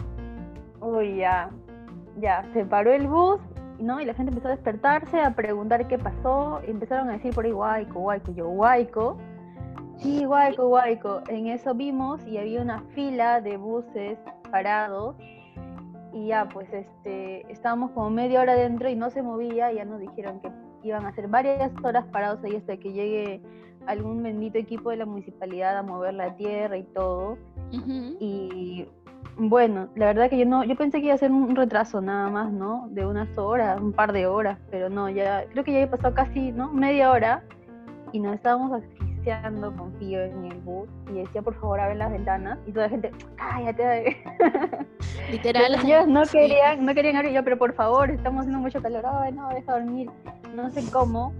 Uy, 0.81 1.17
ya, 1.17 1.49
ya, 2.19 2.43
se 2.53 2.65
paró 2.65 2.91
el 2.91 3.07
bus, 3.07 3.39
¿no? 3.79 4.01
Y 4.01 4.05
la 4.05 4.13
gente 4.13 4.31
empezó 4.31 4.47
a 4.47 4.51
despertarse, 4.51 5.21
a 5.21 5.35
preguntar 5.35 5.87
qué 5.87 5.97
pasó, 5.97 6.61
y 6.67 6.71
empezaron 6.71 7.09
a 7.09 7.13
decir 7.13 7.33
por 7.33 7.45
ahí, 7.45 7.51
guayco, 7.51 7.99
guayco, 7.99 8.31
yo, 8.33 8.47
guayco. 8.47 9.17
Sí, 9.97 10.25
guayco, 10.25 10.67
guayco. 10.67 11.21
En 11.27 11.47
eso 11.47 11.73
vimos 11.73 12.25
y 12.27 12.37
había 12.37 12.61
una 12.61 12.81
fila 12.93 13.41
de 13.41 13.57
buses 13.57 14.17
parados 14.51 15.15
y 16.13 16.27
ya 16.27 16.47
pues 16.49 16.71
este 16.71 17.51
estábamos 17.51 17.91
como 17.91 18.09
media 18.09 18.41
hora 18.41 18.55
dentro 18.55 18.89
y 18.89 18.95
no 18.95 19.09
se 19.09 19.21
movía, 19.21 19.71
y 19.71 19.75
ya 19.75 19.85
nos 19.85 19.99
dijeron 19.99 20.39
que 20.39 20.51
iban 20.83 21.05
a 21.05 21.13
ser 21.13 21.27
varias 21.27 21.71
horas 21.83 22.05
parados 22.05 22.43
ahí 22.43 22.55
hasta 22.55 22.77
que 22.77 22.93
llegue 22.93 23.41
algún 23.85 24.21
bendito 24.23 24.57
equipo 24.57 24.89
de 24.89 24.97
la 24.97 25.05
municipalidad 25.05 25.77
a 25.77 25.83
mover 25.83 26.13
la 26.13 26.35
tierra 26.35 26.77
y 26.77 26.83
todo. 26.83 27.37
Y 28.19 28.87
bueno, 29.37 29.89
la 29.95 30.07
verdad 30.07 30.29
que 30.29 30.37
yo 30.37 30.45
no, 30.45 30.63
yo 30.63 30.75
pensé 30.75 30.99
que 30.99 31.07
iba 31.07 31.15
a 31.15 31.17
ser 31.17 31.31
un 31.31 31.55
retraso 31.55 32.01
nada 32.01 32.29
más, 32.29 32.51
¿no? 32.51 32.87
De 32.91 33.05
unas 33.05 33.35
horas, 33.37 33.79
un 33.79 33.93
par 33.93 34.11
de 34.13 34.27
horas, 34.27 34.57
pero 34.71 34.89
no, 34.89 35.09
ya 35.09 35.45
creo 35.51 35.63
que 35.63 35.71
ya 35.71 35.77
había 35.79 35.91
pasado 35.91 36.13
casi, 36.13 36.51
¿no? 36.51 36.71
Media 36.71 37.11
hora 37.11 37.43
y 38.11 38.19
nos 38.19 38.35
estábamos 38.35 38.81
con 39.75 39.93
Fío 39.99 40.23
en 40.23 40.45
el 40.45 40.57
bus 40.59 40.87
y 41.09 41.13
decía 41.13 41.41
por 41.41 41.53
favor 41.59 41.79
abre 41.79 41.95
las 41.95 42.11
ventanas 42.11 42.57
y 42.65 42.71
toda 42.71 42.85
la 42.85 42.89
gente, 42.89 43.11
cállate. 43.35 44.17
Literal. 45.31 45.75
Ellos 45.83 46.07
no 46.07 46.23
querían, 46.23 46.85
no 46.85 46.93
querían 46.93 47.15
abrir, 47.17 47.33
yo, 47.33 47.43
pero 47.43 47.57
por 47.57 47.73
favor, 47.73 48.09
estamos 48.09 48.41
haciendo 48.41 48.59
mucho 48.59 48.81
calor, 48.81 49.05
ay 49.05 49.33
no, 49.33 49.49
deja 49.49 49.73
dormir. 49.73 50.09
No 50.55 50.69
sé 50.69 50.83
cómo, 50.91 51.33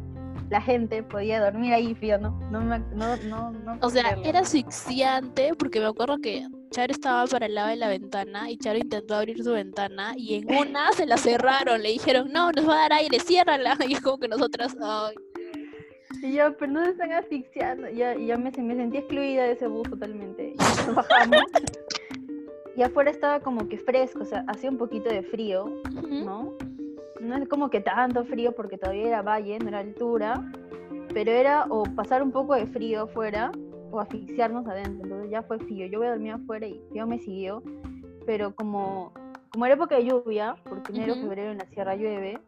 la 0.50 0.62
gente 0.62 1.03
podía 1.03 1.44
dormir 1.44 1.74
ahí, 1.74 1.96
Fío, 1.96 2.17
¿no? 2.17 2.32
No, 2.51 2.62
no, 2.62 2.77
no, 2.94 3.51
no 3.51 3.77
O 3.82 3.89
sea, 3.89 4.17
era 4.24 4.39
asfixiante 4.39 5.53
porque 5.56 5.79
me 5.79 5.88
acuerdo 5.88 6.17
que 6.20 6.48
Charo 6.72 6.91
estaba 6.91 7.25
para 7.27 7.46
el 7.46 7.56
lado 7.56 7.70
de 7.70 7.77
la 7.77 7.88
ventana 7.88 8.50
y 8.50 8.58
Charo 8.58 8.77
intentó 8.77 9.15
abrir 9.15 9.44
su 9.44 9.51
ventana 9.51 10.13
y 10.15 10.36
en 10.36 10.56
una 10.56 10.91
se 10.94 11.06
la 11.06 11.17
cerraron, 11.17 11.82
le 11.82 11.89
dijeron, 11.89 12.32
no, 12.32 12.51
nos 12.51 12.67
va 12.67 12.74
a 12.74 12.82
dar 12.82 12.94
aire, 12.94 13.20
ciérrala. 13.20 13.77
Y 13.88 13.94
es 13.94 14.01
como 14.01 14.17
que 14.17 14.27
nosotras, 14.27 14.75
ay. 14.82 15.15
Y 16.22 16.34
yo, 16.34 16.56
pero 16.58 16.72
no 16.72 16.84
se 16.84 16.92
están 16.92 17.12
asfixiando. 17.12 17.90
Ya, 17.90 18.16
ya 18.16 18.38
me, 18.38 18.52
me 18.52 18.76
sentí 18.76 18.98
excluida 18.98 19.44
de 19.44 19.52
ese 19.52 19.68
bus 19.68 19.90
totalmente. 19.90 20.54
Y 20.54 20.92
bajamos. 20.94 21.42
y 22.76 22.84
afuera 22.84 23.10
estaba 23.10 23.40
como 23.40 23.68
que 23.68 23.78
fresco, 23.78 24.22
o 24.22 24.26
sea, 24.26 24.46
hacía 24.48 24.70
un 24.70 24.78
poquito 24.78 25.10
de 25.10 25.24
frío, 25.24 25.82
¿no? 26.10 26.54
No 27.20 27.36
es 27.36 27.48
como 27.50 27.70
que 27.70 27.82
tanto 27.82 28.24
frío 28.26 28.54
porque 28.54 28.78
todavía 28.78 29.08
era 29.08 29.22
valle, 29.24 29.58
no 29.60 29.70
era 29.70 29.80
altura, 29.80 30.46
pero 31.14 31.32
era 31.32 31.66
o 31.70 31.84
pasar 31.84 32.22
un 32.22 32.32
poco 32.32 32.54
de 32.54 32.68
frío 32.68 33.04
afuera 33.04 33.52
o 33.92 34.00
asfixiarnos 34.00 34.68
adentro. 34.68 35.04
Entonces 35.04 35.32
ya 35.32 35.42
fue 35.42 35.58
frío. 35.60 35.88
Yo 35.88 36.00
voy 36.00 36.08
a 36.08 36.12
dormir 36.12 36.34
afuera 36.34 36.68
y 36.68 36.80
Fío 36.92 37.08
me 37.08 37.18
siguió, 37.18 37.64
pero 38.26 38.54
como, 38.54 39.12
como 39.52 39.66
era 39.66 39.76
época 39.76 39.96
de 39.96 40.06
lluvia, 40.06 40.56
porque 40.64 40.92
enero, 40.92 41.16
febrero 41.16 41.52
en 41.52 41.58
la 41.58 41.66
sierra 41.66 41.96
llueve, 41.96 42.40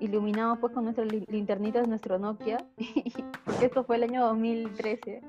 iluminamos 0.00 0.58
pues 0.58 0.72
con 0.72 0.84
nuestras 0.84 1.08
linternitas 1.28 1.88
nuestro 1.88 2.18
Nokia, 2.18 2.58
porque 3.44 3.66
esto 3.66 3.84
fue 3.84 3.96
el 3.96 4.04
año 4.04 4.24
2013. 4.26 5.22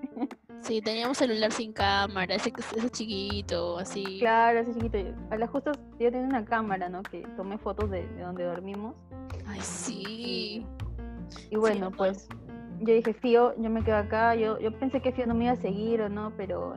Sí, 0.61 0.81
teníamos 0.81 1.17
celular 1.17 1.51
sin 1.51 1.71
cámara, 1.71 2.35
ese, 2.35 2.51
ese 2.75 2.89
chiquito, 2.89 3.77
así. 3.77 4.19
Claro, 4.19 4.59
ese 4.59 4.73
chiquito. 4.73 4.97
A 5.29 5.37
las 5.37 5.49
justas 5.49 5.77
yo 5.99 6.11
tenía 6.11 6.27
una 6.27 6.45
cámara, 6.45 6.89
¿no? 6.89 7.03
Que 7.03 7.21
tomé 7.35 7.57
fotos 7.57 7.89
de, 7.89 8.07
donde 8.17 8.43
dormimos. 8.43 8.95
Ay, 9.45 9.59
sí. 9.61 10.65
Y, 11.49 11.55
bueno, 11.55 11.91
pues 11.91 12.27
yo 12.79 12.93
dije, 12.93 13.13
Fío, 13.13 13.53
yo 13.57 13.69
me 13.69 13.83
quedo 13.83 13.97
acá. 13.97 14.35
Yo, 14.35 14.59
yo 14.59 14.71
pensé 14.77 15.01
que 15.01 15.11
Fío 15.11 15.27
no 15.27 15.35
me 15.35 15.45
iba 15.45 15.53
a 15.53 15.57
seguir 15.57 16.01
o 16.01 16.09
no, 16.09 16.33
pero 16.35 16.75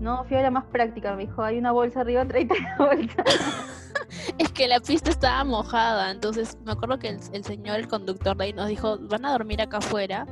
no, 0.00 0.24
Fío 0.24 0.38
era 0.38 0.50
más 0.50 0.64
práctica. 0.66 1.14
Me 1.14 1.26
dijo, 1.26 1.42
hay 1.42 1.58
una 1.58 1.72
bolsa 1.72 2.00
arriba, 2.00 2.26
tráete 2.26 2.54
la 2.60 2.76
bolsa. 2.78 3.24
es 4.38 4.52
que 4.52 4.68
la 4.68 4.80
pista 4.80 5.10
estaba 5.10 5.44
mojada, 5.44 6.10
entonces 6.10 6.56
me 6.64 6.72
acuerdo 6.72 6.98
que 6.98 7.08
el, 7.08 7.44
señor, 7.44 7.78
el 7.78 7.88
conductor 7.88 8.36
de 8.36 8.44
ahí 8.44 8.52
nos 8.52 8.68
dijo, 8.68 8.98
van 8.98 9.24
a 9.24 9.32
dormir 9.32 9.60
acá 9.60 9.78
afuera 9.78 10.26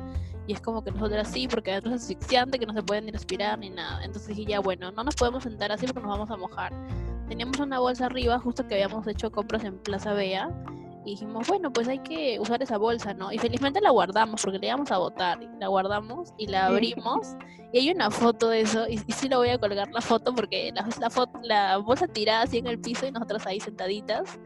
y 0.47 0.53
es 0.53 0.61
como 0.61 0.83
que 0.83 0.91
nosotros 0.91 1.27
sí, 1.27 1.47
porque 1.47 1.71
adentro 1.71 1.93
es 1.93 2.03
asfixiante, 2.03 2.57
que 2.57 2.65
no 2.65 2.73
se 2.73 2.81
pueden 2.81 3.05
ni 3.05 3.11
respirar 3.11 3.59
ni 3.59 3.69
nada. 3.69 4.03
Entonces 4.03 4.29
dije, 4.29 4.51
ya 4.51 4.61
bueno, 4.61 4.91
no 4.91 5.03
nos 5.03 5.15
podemos 5.15 5.43
sentar 5.43 5.71
así 5.73 5.85
porque 5.85 6.01
nos 6.01 6.09
vamos 6.09 6.31
a 6.31 6.37
mojar. 6.37 6.71
Teníamos 7.27 7.59
una 7.59 7.79
bolsa 7.79 8.05
arriba, 8.05 8.39
justo 8.39 8.65
que 8.65 8.75
habíamos 8.75 9.05
hecho 9.07 9.29
compras 9.29 9.65
en 9.65 9.77
Plaza 9.79 10.13
Bea. 10.13 10.49
Y 11.07 11.11
dijimos, 11.11 11.47
bueno, 11.47 11.71
pues 11.71 11.87
hay 11.87 11.99
que 11.99 12.37
usar 12.37 12.61
esa 12.61 12.77
bolsa, 12.77 13.13
¿no? 13.13 13.31
Y 13.31 13.37
felizmente 13.37 13.79
la 13.79 13.91
guardamos 13.91 14.41
porque 14.41 14.59
le 14.59 14.67
íbamos 14.67 14.91
a 14.91 14.97
botar. 14.97 15.39
La 15.57 15.69
guardamos 15.69 16.33
y 16.37 16.47
la 16.47 16.65
abrimos. 16.65 17.37
y 17.71 17.79
hay 17.79 17.91
una 17.91 18.11
foto 18.11 18.49
de 18.49 18.59
eso. 18.59 18.85
Y, 18.89 18.97
sí 19.13 19.29
lo 19.29 19.37
voy 19.37 19.49
a 19.49 19.57
colgar 19.57 19.89
la 19.89 20.01
foto 20.01 20.35
porque 20.35 20.73
la, 20.75 20.85
la, 20.99 21.09
foto, 21.09 21.39
la 21.43 21.77
bolsa 21.77 22.09
tirada 22.09 22.41
así 22.41 22.57
en 22.57 22.67
el 22.67 22.77
piso 22.79 23.07
y 23.07 23.11
nosotras 23.11 23.47
ahí 23.47 23.61
sentaditas 23.61 24.37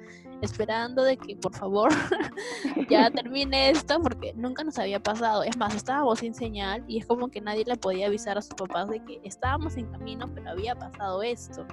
esperando 0.41 1.03
de 1.03 1.17
que 1.17 1.35
por 1.35 1.55
favor 1.55 1.91
ya 2.89 3.09
termine 3.11 3.69
esto 3.69 4.01
porque 4.01 4.33
nunca 4.35 4.63
nos 4.63 4.77
había 4.77 4.99
pasado. 4.99 5.41
Es 5.41 5.57
más, 5.57 5.73
estábamos 5.73 6.19
sin 6.19 6.35
señal 6.35 6.83
y 6.87 6.99
es 6.99 7.07
como 7.07 7.29
que 7.29 7.41
nadie 7.41 7.65
le 7.65 7.75
podía 7.75 8.05
avisar 8.05 8.37
a 8.37 8.41
sus 8.43 8.53
papás 8.53 8.87
de 8.87 9.03
que 9.03 9.19
estábamos 9.23 9.77
en 9.77 9.87
camino, 9.91 10.29
pero 10.31 10.51
había 10.51 10.75
pasado 10.75 11.23
esto. 11.23 11.65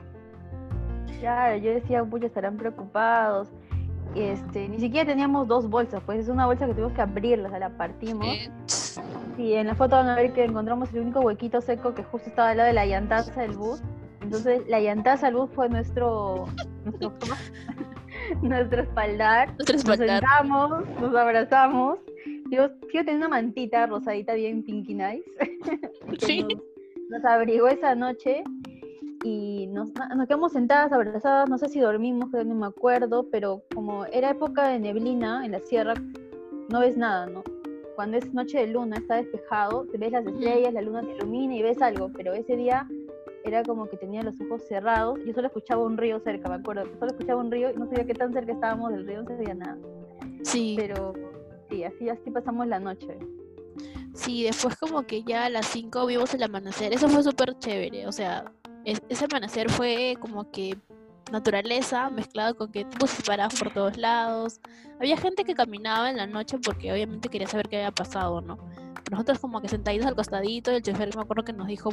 Claro, 1.20 1.58
yo 1.58 1.72
decía, 1.72 2.02
pucha, 2.04 2.26
estarán 2.26 2.56
preocupados. 2.56 3.48
Este, 4.14 4.68
ni 4.68 4.80
siquiera 4.80 5.06
teníamos 5.06 5.46
dos 5.46 5.68
bolsas, 5.68 6.02
pues 6.04 6.20
es 6.20 6.28
una 6.28 6.46
bolsa 6.46 6.66
que 6.66 6.72
tuvimos 6.72 6.92
que 6.92 7.02
abrirla, 7.02 7.48
o 7.48 7.50
sea, 7.50 7.58
la 7.60 7.70
partimos. 7.70 8.26
Y 9.36 9.52
en 9.52 9.68
la 9.68 9.74
foto 9.74 9.96
van 9.96 10.08
a 10.08 10.16
ver 10.16 10.32
que 10.32 10.44
encontramos 10.44 10.92
el 10.92 11.00
único 11.00 11.20
huequito 11.20 11.60
seco 11.60 11.94
que 11.94 12.02
justo 12.02 12.28
estaba 12.28 12.50
al 12.50 12.56
lado 12.56 12.68
de 12.68 12.74
la 12.74 12.86
llantaza 12.86 13.40
del 13.40 13.52
bus. 13.52 13.80
Entonces, 14.20 14.62
la 14.68 14.80
llantaza 14.80 15.26
del 15.26 15.36
bus 15.36 15.50
fue 15.54 15.68
nuestro, 15.68 16.46
nuestro 16.84 17.12
nuestro 18.42 18.82
espaldar. 18.82 19.54
Nos 19.58 19.96
sentamos, 19.96 20.88
nos 21.00 21.14
abrazamos. 21.14 21.98
Yo, 22.50 22.68
yo 22.92 23.04
tenía 23.04 23.16
una 23.16 23.28
mantita 23.28 23.86
rosadita 23.86 24.34
bien 24.34 24.62
pinky 24.62 24.94
nice. 24.94 25.24
sí. 26.18 26.46
nos, 27.10 27.24
abrigó 27.24 27.68
esa 27.68 27.94
noche 27.94 28.42
y 29.24 29.66
nos, 29.68 29.90
nos, 30.16 30.26
quedamos 30.26 30.52
sentadas, 30.52 30.92
abrazadas, 30.92 31.48
no 31.48 31.58
sé 31.58 31.68
si 31.68 31.80
dormimos, 31.80 32.30
no 32.30 32.54
me 32.54 32.66
acuerdo, 32.66 33.28
pero 33.30 33.62
como 33.74 34.04
era 34.06 34.30
época 34.30 34.68
de 34.68 34.78
neblina 34.78 35.44
en 35.44 35.52
la 35.52 35.60
sierra, 35.60 35.94
no 36.68 36.80
ves 36.80 36.96
nada, 36.96 37.26
¿no? 37.26 37.42
Cuando 37.96 38.16
es 38.16 38.32
noche 38.32 38.58
de 38.58 38.68
luna, 38.68 38.96
está 38.96 39.16
despejado, 39.16 39.84
te 39.90 39.98
ves 39.98 40.12
las 40.12 40.24
estrellas, 40.24 40.72
la 40.72 40.82
luna 40.82 41.02
te 41.02 41.16
ilumina 41.16 41.56
y 41.56 41.62
ves 41.62 41.82
algo, 41.82 42.12
pero 42.14 42.32
ese 42.32 42.56
día 42.56 42.86
era 43.44 43.62
como 43.64 43.88
que 43.88 43.96
tenía 43.96 44.22
los 44.22 44.40
ojos 44.40 44.62
cerrados. 44.68 45.18
Yo 45.26 45.34
solo 45.34 45.48
escuchaba 45.48 45.82
un 45.82 45.96
río 45.96 46.20
cerca, 46.20 46.48
me 46.48 46.56
acuerdo. 46.56 46.84
Solo 46.98 47.10
escuchaba 47.10 47.40
un 47.40 47.50
río 47.50 47.70
y 47.70 47.74
no 47.74 47.86
sabía 47.86 48.06
qué 48.06 48.14
tan 48.14 48.32
cerca 48.32 48.52
estábamos 48.52 48.92
del 48.92 49.06
río, 49.06 49.22
no 49.22 49.28
sabía 49.28 49.54
nada. 49.54 49.78
Sí. 50.42 50.76
Pero 50.78 51.14
sí, 51.68 51.82
así, 51.82 52.08
así 52.08 52.30
pasamos 52.30 52.66
la 52.66 52.78
noche. 52.78 53.18
Sí, 54.14 54.44
después 54.44 54.76
como 54.76 55.02
que 55.02 55.22
ya 55.22 55.46
a 55.46 55.50
las 55.50 55.66
5 55.66 56.06
vimos 56.06 56.34
el 56.34 56.42
amanecer. 56.42 56.92
Eso 56.92 57.08
fue 57.08 57.22
súper 57.22 57.58
chévere. 57.58 58.06
O 58.06 58.12
sea, 58.12 58.52
ese 58.84 59.24
amanecer 59.24 59.70
fue 59.70 60.16
como 60.20 60.50
que 60.50 60.78
naturaleza 61.30 62.08
mezclado 62.10 62.56
con 62.56 62.72
que 62.72 62.86
se 63.06 63.22
paradas 63.22 63.58
por 63.58 63.72
todos 63.72 63.96
lados. 63.96 64.60
Había 64.98 65.16
gente 65.16 65.44
que 65.44 65.54
caminaba 65.54 66.10
en 66.10 66.16
la 66.16 66.26
noche 66.26 66.58
porque 66.58 66.92
obviamente 66.92 67.28
quería 67.28 67.46
saber 67.46 67.68
qué 67.68 67.76
había 67.76 67.92
pasado, 67.92 68.40
¿no? 68.40 68.58
nosotros 69.10 69.38
como 69.38 69.60
que 69.60 69.68
sentaditos 69.68 70.06
al 70.06 70.14
costadito, 70.14 70.70
el 70.70 70.82
chofer 70.82 71.14
me 71.14 71.22
acuerdo 71.22 71.44
que 71.44 71.52
nos 71.52 71.66
dijo, 71.66 71.92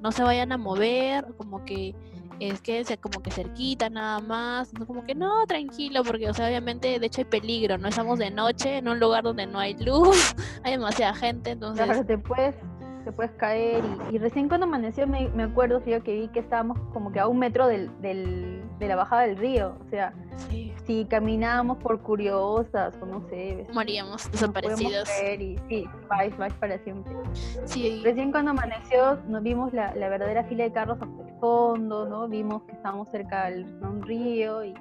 no 0.00 0.12
se 0.12 0.22
vayan 0.22 0.52
a 0.52 0.58
mover, 0.58 1.26
como 1.36 1.64
que 1.64 1.94
es 2.40 2.60
que 2.60 2.84
sea 2.84 2.96
como 2.96 3.22
que 3.22 3.30
cerquita 3.30 3.88
nada 3.88 4.18
más, 4.20 4.72
como 4.86 5.04
que 5.04 5.14
no, 5.14 5.46
tranquilo, 5.46 6.02
porque 6.02 6.28
o 6.28 6.34
sea, 6.34 6.48
obviamente 6.48 6.98
de 6.98 7.06
hecho 7.06 7.20
hay 7.20 7.24
peligro, 7.24 7.78
no 7.78 7.88
estamos 7.88 8.18
de 8.18 8.30
noche 8.30 8.78
en 8.78 8.88
un 8.88 8.98
lugar 8.98 9.22
donde 9.22 9.46
no 9.46 9.58
hay 9.58 9.74
luz, 9.74 10.34
hay 10.64 10.72
demasiada 10.72 11.14
gente, 11.14 11.50
entonces... 11.50 11.84
Claro, 11.84 12.04
te 12.04 12.18
puedes, 12.18 12.56
te 13.02 13.12
puedes 13.12 13.32
caer 13.32 13.82
y, 14.10 14.18
recién 14.18 14.48
cuando 14.48 14.66
amaneció 14.66 15.06
me, 15.06 15.28
me 15.30 15.44
acuerdo, 15.44 15.84
yo 15.84 16.02
que 16.02 16.14
vi 16.14 16.28
que 16.28 16.40
estábamos 16.40 16.78
como 16.92 17.12
que 17.12 17.20
a 17.20 17.26
un 17.26 17.38
metro 17.38 17.66
del, 17.66 17.90
del, 18.00 18.62
de 18.78 18.88
la 18.88 18.96
bajada 18.96 19.22
del 19.22 19.36
río, 19.36 19.76
o 19.84 19.90
sea, 19.90 20.12
sí 20.48 20.72
si 20.86 21.04
caminábamos 21.04 21.78
por 21.78 22.00
curiosas 22.00 22.94
o 23.00 23.06
no 23.06 23.26
sé. 23.28 23.66
Moríamos 23.72 24.30
desaparecidos. 24.30 25.08
Y, 25.38 25.56
sí, 25.68 25.84
vais, 26.08 26.36
vais 26.36 26.52
para 26.54 26.78
siempre. 26.78 27.12
Sí. 27.64 28.00
Recién 28.02 28.32
cuando 28.32 28.50
amaneció 28.50 29.18
nos 29.28 29.42
vimos 29.42 29.72
la, 29.72 29.94
la 29.94 30.08
verdadera 30.08 30.44
fila 30.44 30.64
de 30.64 30.72
carros 30.72 31.00
al 31.00 31.38
fondo, 31.40 32.08
¿no? 32.08 32.28
Vimos 32.28 32.62
que 32.64 32.72
estábamos 32.72 33.08
cerca 33.10 33.50
de 33.50 33.64
un 33.82 34.02
río 34.02 34.64
y 34.64 34.74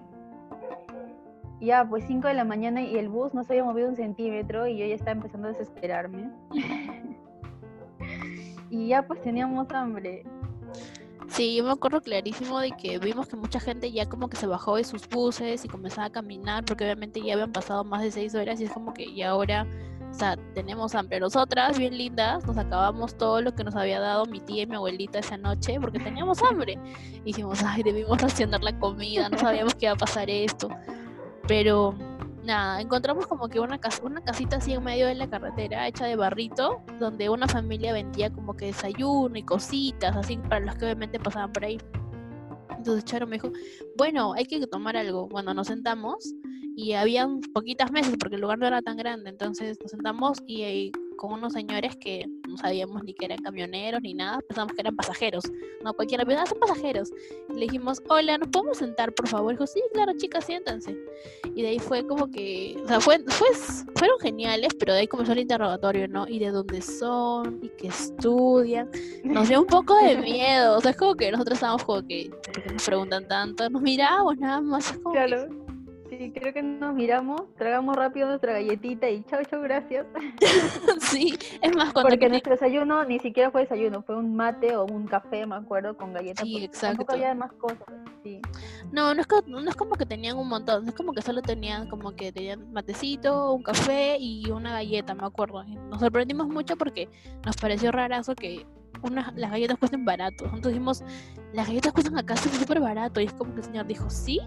ya, 1.60 1.88
pues 1.88 2.06
5 2.08 2.28
de 2.28 2.34
la 2.34 2.44
mañana 2.44 2.82
y 2.82 2.98
el 2.98 3.08
bus 3.08 3.36
no 3.36 3.44
se 3.44 3.54
había 3.54 3.64
movido 3.64 3.88
un 3.88 3.96
centímetro 3.96 4.66
y 4.66 4.80
yo 4.80 4.86
ya 4.88 4.96
estaba 4.96 5.12
empezando 5.12 5.48
a 5.48 5.52
desesperarme. 5.52 6.32
y 8.72 8.88
ya 8.88 9.06
pues 9.06 9.22
teníamos 9.22 9.70
hambre. 9.72 10.24
Sí, 11.28 11.56
yo 11.56 11.64
me 11.64 11.72
acuerdo 11.72 12.02
clarísimo 12.02 12.60
de 12.60 12.72
que 12.72 12.98
vimos 12.98 13.28
que 13.28 13.36
mucha 13.36 13.60
gente 13.60 13.92
ya 13.92 14.08
como 14.10 14.30
que 14.30 14.36
se 14.38 14.48
bajó 14.48 14.78
de 14.78 14.84
sus 14.84 15.08
buses 15.08 15.64
y 15.64 15.68
comenzaba 15.68 16.08
a 16.08 16.12
caminar 16.12 16.66
porque 16.66 16.84
obviamente 16.84 17.22
ya 17.22 17.34
habían 17.34 17.52
pasado 17.52 17.84
más 17.84 18.02
de 18.02 18.12
seis 18.12 18.34
horas 18.34 18.60
y 18.60 18.66
es 18.66 18.72
como 18.72 18.94
que 18.94 19.14
ya 19.14 19.30
ahora, 19.30 19.66
o 20.10 20.14
sea, 20.14 20.38
tenemos 20.54 20.96
hambre. 20.96 21.20
Nosotras, 21.20 21.78
bien 21.78 21.98
lindas, 21.98 22.46
nos 22.46 22.58
acabamos 22.58 23.18
todo 23.18 23.42
lo 23.42 23.54
que 23.56 23.64
nos 23.64 23.76
había 23.76 24.00
dado 24.00 24.26
mi 24.26 24.42
tía 24.42 24.64
y 24.64 24.68
mi 24.68 24.76
abuelita 24.76 25.20
esa 25.20 25.38
noche 25.38 25.78
porque 25.80 26.00
teníamos 26.00 26.42
hambre. 26.44 26.78
Y 27.14 27.22
dijimos, 27.22 27.64
ay, 27.64 27.84
debimos 27.84 28.22
racionar 28.22 28.62
la 28.62 28.78
comida, 28.78 29.30
no 29.30 29.38
sabíamos 29.38 29.76
que 29.76 29.86
iba 29.86 29.94
a 29.94 29.98
pasar 29.98 30.30
esto. 30.30 30.70
Pero 31.48 31.96
nada, 32.44 32.82
encontramos 32.82 33.28
como 33.28 33.48
que 33.50 33.60
una, 33.60 33.80
una 34.04 34.22
casita 34.22 34.58
así 34.58 34.74
en 34.74 34.84
medio 34.84 35.08
de 35.08 35.16
la 35.16 35.30
carretera 35.30 35.88
hecha 35.88 36.06
de 36.06 36.16
barrito, 36.16 36.82
donde 37.00 37.30
una 37.30 37.48
familia 37.48 37.94
vendía 37.94 38.32
como 38.32 38.56
que 38.56 38.68
desayuno 38.68 39.38
y 39.38 39.44
cositas, 39.44 40.16
así 40.16 40.38
para 40.38 40.66
los 40.66 40.76
que 40.76 40.86
obviamente 40.86 41.20
pasaban 41.20 41.52
por 41.52 41.66
ahí. 41.66 41.78
Entonces 42.78 43.06
Charo 43.06 43.28
me 43.28 43.36
dijo, 43.36 43.52
bueno, 43.98 44.34
hay 44.34 44.46
que 44.46 44.66
tomar 44.66 44.98
algo. 44.98 45.30
Cuando 45.30 45.54
nos 45.54 45.68
sentamos 45.68 46.34
y 46.76 46.94
habían 46.94 47.42
poquitas 47.54 47.92
mesas 47.92 48.16
porque 48.20 48.36
el 48.36 48.42
lugar 48.42 48.58
no 48.58 48.66
era 48.68 48.82
tan 48.82 48.98
grande, 48.98 49.30
entonces 49.30 49.78
nos 49.82 49.92
sentamos 49.92 50.40
y 50.48 50.92
con 51.22 51.34
unos 51.34 51.54
señores 51.54 51.96
que 51.98 52.26
no 52.50 52.58
sabíamos 52.58 53.04
ni 53.04 53.14
que 53.14 53.26
eran 53.26 53.38
camioneros 53.38 54.02
ni 54.02 54.16
nada, 54.16 54.40
pensamos 54.42 54.74
que 54.74 54.82
eran 54.82 54.96
pasajeros. 54.96 55.44
No, 55.84 55.94
cualquiera 55.94 56.26
pensaba, 56.26 56.48
son 56.48 56.60
pasajeros. 56.60 57.12
le 57.48 57.62
dijimos, 57.62 58.02
hola, 58.10 58.40
¿nos 58.40 58.48
podemos 58.48 58.80
sentar, 58.80 59.14
por 59.14 59.28
favor? 59.28 59.52
Dijo, 59.52 59.68
sí, 59.68 59.80
claro, 59.94 60.14
chicas, 60.18 60.46
siéntense. 60.46 60.98
Y 61.54 61.62
de 61.62 61.68
ahí 61.68 61.80
fue 61.80 62.08
como 62.08 62.32
que, 62.32 62.76
o 62.84 62.88
sea, 62.88 63.00
fue, 63.00 63.20
fue, 63.28 63.50
fueron 63.96 64.20
geniales, 64.20 64.74
pero 64.80 64.94
de 64.94 65.02
ahí 65.02 65.08
comenzó 65.08 65.34
el 65.34 65.42
interrogatorio, 65.42 66.08
¿no? 66.08 66.28
Y 66.28 66.40
de 66.40 66.50
dónde 66.50 66.82
son, 66.82 67.60
y 67.62 67.70
qué 67.70 67.90
estudian. 67.90 68.90
Nos 69.24 69.48
dio 69.48 69.62
un 69.62 69.68
poco 69.68 69.96
de 69.98 70.18
miedo, 70.24 70.76
o 70.76 70.82
sea, 70.82 70.90
es 70.90 70.98
como 70.98 71.14
que 71.14 71.32
nosotros 71.32 71.58
estábamos 71.58 71.84
como 71.84 72.02
que, 72.08 72.32
nos 72.74 72.84
preguntan 72.84 73.28
tanto? 73.28 73.70
Nos 73.70 73.84
miramos 73.84 74.40
nada 74.40 74.60
más, 74.60 74.90
es 74.90 74.98
como 74.98 75.14
claro. 75.14 75.48
Sí, 76.22 76.32
creo 76.32 76.54
que 76.54 76.62
nos 76.62 76.94
miramos, 76.94 77.52
tragamos 77.58 77.96
rápido 77.96 78.28
nuestra 78.28 78.54
galletita 78.54 79.10
y 79.10 79.24
chao, 79.24 79.44
chao, 79.44 79.60
gracias. 79.60 80.06
sí, 81.00 81.36
es 81.64 81.76
más 81.76 81.92
cuando 81.94 82.12
Porque 82.12 82.30
nuestro 82.30 82.52
desayuno 82.52 83.04
ni 83.06 83.18
siquiera 83.18 83.50
fue 83.50 83.62
desayuno, 83.62 84.04
fue 84.04 84.16
un 84.18 84.36
mate 84.36 84.76
o 84.76 84.86
un 84.86 85.08
café, 85.08 85.48
me 85.48 85.56
acuerdo, 85.56 85.98
con 85.98 86.14
galletas. 86.14 86.46
Sí, 86.46 86.64
exacto. 86.64 86.98
Tampoco 86.98 87.14
había 87.14 87.34
más 87.34 87.52
cosas, 87.54 87.88
sí. 88.24 88.40
No, 88.92 89.16
no 89.16 89.22
es, 89.22 89.28
no 89.48 89.68
es 89.68 89.76
como 89.76 89.96
que 89.96 90.06
tenían 90.06 90.38
un 90.38 90.48
montón, 90.48 90.88
es 90.88 90.94
como 90.94 91.12
que 91.12 91.24
solo 91.24 91.42
tenían 91.42 91.90
como 91.90 92.16
que 92.16 92.32
tenían 92.32 92.72
matecito, 92.72 93.54
un 93.54 93.64
café 93.64 94.18
y 94.20 94.48
una 94.52 94.74
galleta, 94.74 95.16
me 95.16 95.26
acuerdo. 95.26 95.64
Nos 95.64 96.02
sorprendimos 96.02 96.48
mucho 96.50 96.78
porque 96.78 97.10
nos 97.44 97.58
pareció 97.58 97.92
rarazo 97.92 98.36
que 98.36 98.64
unas, 99.02 99.34
las 99.36 99.50
galletas 99.50 99.80
cuesten 99.80 100.06
barato. 100.06 100.46
Entonces 100.46 100.74
dijimos, 100.74 101.04
las 101.54 101.68
galletas 101.68 101.94
cuestan 101.94 102.18
acá 102.20 102.36
súper 102.38 102.80
barato. 102.80 103.20
Y 103.22 103.26
es 103.26 103.34
como 103.34 103.54
que 103.54 103.62
el 103.62 103.66
señor 103.66 103.88
dijo, 103.88 104.08
¿sí? 104.10 104.40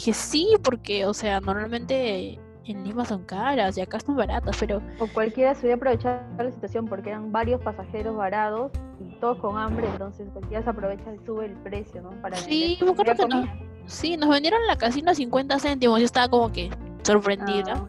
Dije, 0.00 0.14
sí, 0.14 0.48
porque, 0.62 1.04
o 1.04 1.12
sea, 1.12 1.40
normalmente 1.40 2.38
en 2.64 2.84
Lima 2.84 3.04
son 3.04 3.22
caras 3.24 3.76
y 3.76 3.82
acá 3.82 3.98
están 3.98 4.16
baratas, 4.16 4.56
pero... 4.58 4.80
O 4.98 5.06
cualquiera 5.08 5.54
se 5.54 5.60
hubiera 5.60 5.76
aprovechado 5.76 6.22
la 6.38 6.50
situación 6.50 6.86
porque 6.86 7.10
eran 7.10 7.30
varios 7.30 7.60
pasajeros 7.60 8.16
varados 8.16 8.72
y 8.98 9.14
todos 9.16 9.38
con 9.38 9.58
hambre, 9.58 9.86
entonces 9.88 10.26
cualquiera 10.32 10.62
se 10.64 10.70
aprovecha 10.70 11.14
y 11.14 11.26
sube 11.26 11.46
el 11.46 11.52
precio, 11.52 12.00
¿no? 12.00 12.10
Para 12.22 12.36
sí, 12.36 12.78
me 12.80 12.92
acuerdo 12.92 13.14
que 13.14 13.26
nos, 13.26 13.46
sí, 13.84 14.16
nos 14.16 14.30
vendieron 14.30 14.66
la 14.66 14.76
casina 14.76 15.12
a 15.12 15.14
50 15.14 15.58
céntimos, 15.58 15.98
yo 15.98 16.06
estaba 16.06 16.28
como 16.28 16.50
que 16.50 16.70
sorprendida. 17.02 17.74
Ah. 17.76 17.88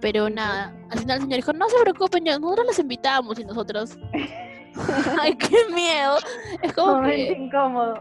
Pero 0.00 0.30
nada, 0.30 0.72
al 0.90 0.98
final 1.00 1.16
el 1.16 1.22
señor 1.22 1.36
dijo, 1.36 1.52
no 1.52 1.68
se 1.68 1.80
preocupen, 1.80 2.24
nosotros 2.24 2.66
les 2.66 2.78
invitamos 2.78 3.40
y 3.40 3.44
nosotros... 3.44 3.98
Ay, 5.20 5.36
qué 5.36 5.56
miedo. 5.72 6.16
Es 6.62 6.72
como 6.72 6.96
momento 6.96 7.32
incómodo. 7.32 7.94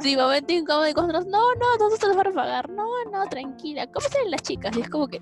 Sí, 0.00 0.16
momento 0.16 0.52
incómodo. 0.52 0.88
Y 0.88 0.94
cuando 0.94 1.20
no, 1.20 1.54
no, 1.54 1.72
entonces 1.72 2.00
te 2.00 2.08
vas 2.08 2.26
a 2.26 2.30
pagar. 2.30 2.68
No, 2.70 2.86
no, 3.12 3.26
tranquila. 3.28 3.86
¿Cómo 3.86 4.06
salen 4.08 4.30
las 4.30 4.42
chicas? 4.42 4.76
Y 4.76 4.80
es 4.80 4.88
como 4.88 5.08
que, 5.08 5.20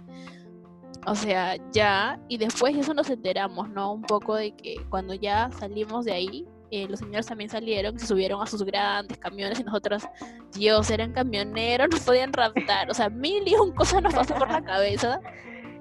o 1.07 1.15
sea, 1.15 1.57
ya. 1.73 2.19
Y 2.29 2.39
después 2.39 2.77
eso 2.77 2.95
nos 2.95 3.11
enteramos, 3.11 3.69
¿no? 3.71 3.93
Un 3.93 4.03
poco 4.03 4.35
de 4.37 4.53
que 4.53 4.77
cuando 4.89 5.15
ya 5.15 5.51
salimos 5.53 6.05
de 6.05 6.13
ahí, 6.13 6.49
eh, 6.71 6.89
los 6.89 6.99
señores 7.01 7.27
también 7.27 7.51
salieron, 7.51 7.99
se 7.99 8.07
subieron 8.07 8.43
a 8.43 8.47
sus 8.47 8.63
grandes 8.65 9.19
camiones 9.19 9.61
y 9.61 9.65
nosotros, 9.65 10.09
Dios, 10.53 10.91
eran 10.91 11.13
camioneros, 11.13 11.89
nos 11.91 12.01
podían 12.01 12.33
raptar. 12.33 12.91
O 12.91 12.95
sea, 12.95 13.11
mil 13.11 13.47
y 13.47 13.55
un 13.55 13.73
cosas 13.73 14.03
nos 14.03 14.15
pasó 14.15 14.35
por 14.35 14.51
la 14.51 14.63
cabeza. 14.65 15.21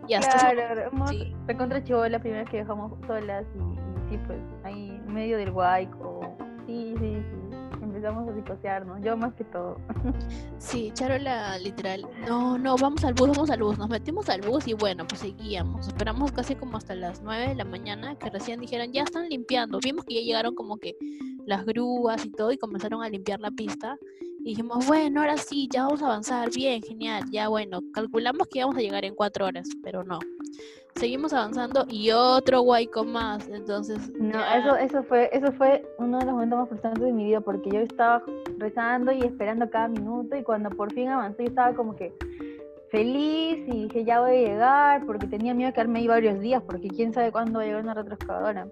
Y 0.08 0.16
hasta 0.16 0.52
claro, 0.52 0.92
sí. 1.08 1.34
contra 1.58 1.80
la 2.10 2.20
primera 2.20 2.42
vez 2.42 2.50
que 2.52 2.58
dejamos 2.58 2.92
solas 3.08 3.46
y, 3.56 3.93
sí, 4.14 4.20
pues 4.28 4.40
ahí 4.64 4.90
en 4.90 5.14
medio 5.14 5.38
del 5.38 5.52
guayco. 5.52 6.36
Sí, 6.66 6.96
sí, 7.00 7.16
sí. 7.16 7.58
Empezamos 7.82 8.30
a 8.30 8.34
psicosearnos, 8.34 9.02
yo 9.02 9.18
más 9.18 9.34
que 9.34 9.44
todo. 9.46 9.78
Sí, 10.58 10.92
Charola, 10.94 11.58
literal. 11.60 12.08
No, 12.26 12.58
no, 12.58 12.78
vamos 12.78 13.04
al 13.04 13.14
bus, 13.14 13.30
vamos 13.30 13.50
al 13.50 13.62
bus. 13.62 13.78
Nos 13.78 13.90
metimos 13.90 14.30
al 14.30 14.42
bus 14.42 14.68
y 14.68 14.74
bueno, 14.74 15.06
pues 15.06 15.22
seguíamos. 15.22 15.88
Esperamos 15.88 16.32
casi 16.32 16.56
como 16.56 16.78
hasta 16.78 16.96
las 16.96 17.22
9 17.22 17.50
de 17.50 17.56
la 17.56 17.66
mañana 17.66 18.16
que 18.18 18.30
recién 18.30 18.62
dijeron, 18.62 18.94
ya 18.94 19.04
están 19.04 19.28
limpiando. 19.28 19.80
Vimos 19.84 20.06
que 20.06 20.16
ya 20.16 20.22
llegaron 20.22 20.56
como 20.56 20.78
que 20.78 20.96
las 21.46 21.66
grúas 21.66 22.26
y 22.26 22.32
todo 22.32 22.52
y 22.52 22.58
comenzaron 22.58 23.04
a 23.04 23.10
limpiar 23.10 23.42
la 23.42 23.52
pista. 23.52 23.98
Y 24.46 24.50
dijimos, 24.50 24.86
bueno, 24.88 25.22
ahora 25.22 25.38
sí, 25.38 25.70
ya 25.72 25.84
vamos 25.84 26.02
a 26.02 26.08
avanzar, 26.08 26.50
bien, 26.54 26.82
genial, 26.82 27.24
ya 27.32 27.48
bueno, 27.48 27.80
calculamos 27.94 28.46
que 28.50 28.60
íbamos 28.60 28.76
a 28.76 28.82
llegar 28.82 29.06
en 29.06 29.16
cuatro 29.16 29.46
horas, 29.46 29.70
pero 29.82 30.04
no. 30.04 30.20
Seguimos 30.96 31.32
avanzando 31.32 31.86
y 31.90 32.12
otro 32.12 32.62
huaico 32.62 33.06
más, 33.06 33.48
entonces... 33.48 34.12
No, 34.20 34.44
eso, 34.54 34.76
eso, 34.76 35.02
fue, 35.04 35.30
eso 35.32 35.50
fue 35.54 35.86
uno 35.98 36.20
de 36.20 36.26
los 36.26 36.34
momentos 36.34 36.60
más 36.60 36.68
frustrantes 36.68 37.04
de 37.06 37.14
mi 37.14 37.24
vida 37.24 37.40
porque 37.40 37.70
yo 37.70 37.80
estaba 37.80 38.22
rezando 38.58 39.14
y 39.14 39.22
esperando 39.22 39.70
cada 39.70 39.88
minuto 39.88 40.36
y 40.36 40.44
cuando 40.44 40.70
por 40.72 40.94
fin 40.94 41.08
avanzé 41.08 41.44
yo 41.44 41.50
estaba 41.50 41.74
como 41.74 41.96
que 41.96 42.14
feliz 42.92 43.66
y 43.68 43.88
dije 43.88 44.04
ya 44.04 44.20
voy 44.20 44.32
a 44.32 44.34
llegar 44.34 45.06
porque 45.06 45.26
tenía 45.26 45.54
miedo 45.54 45.70
de 45.70 45.74
quedarme 45.74 46.00
ahí 46.00 46.08
varios 46.08 46.42
días 46.42 46.62
porque 46.62 46.90
quién 46.90 47.14
sabe 47.14 47.32
cuándo 47.32 47.60
va 47.60 47.64
a 47.64 47.68
llegar 47.68 47.82
una 47.82 47.94
retroexcavadora. 47.94 48.68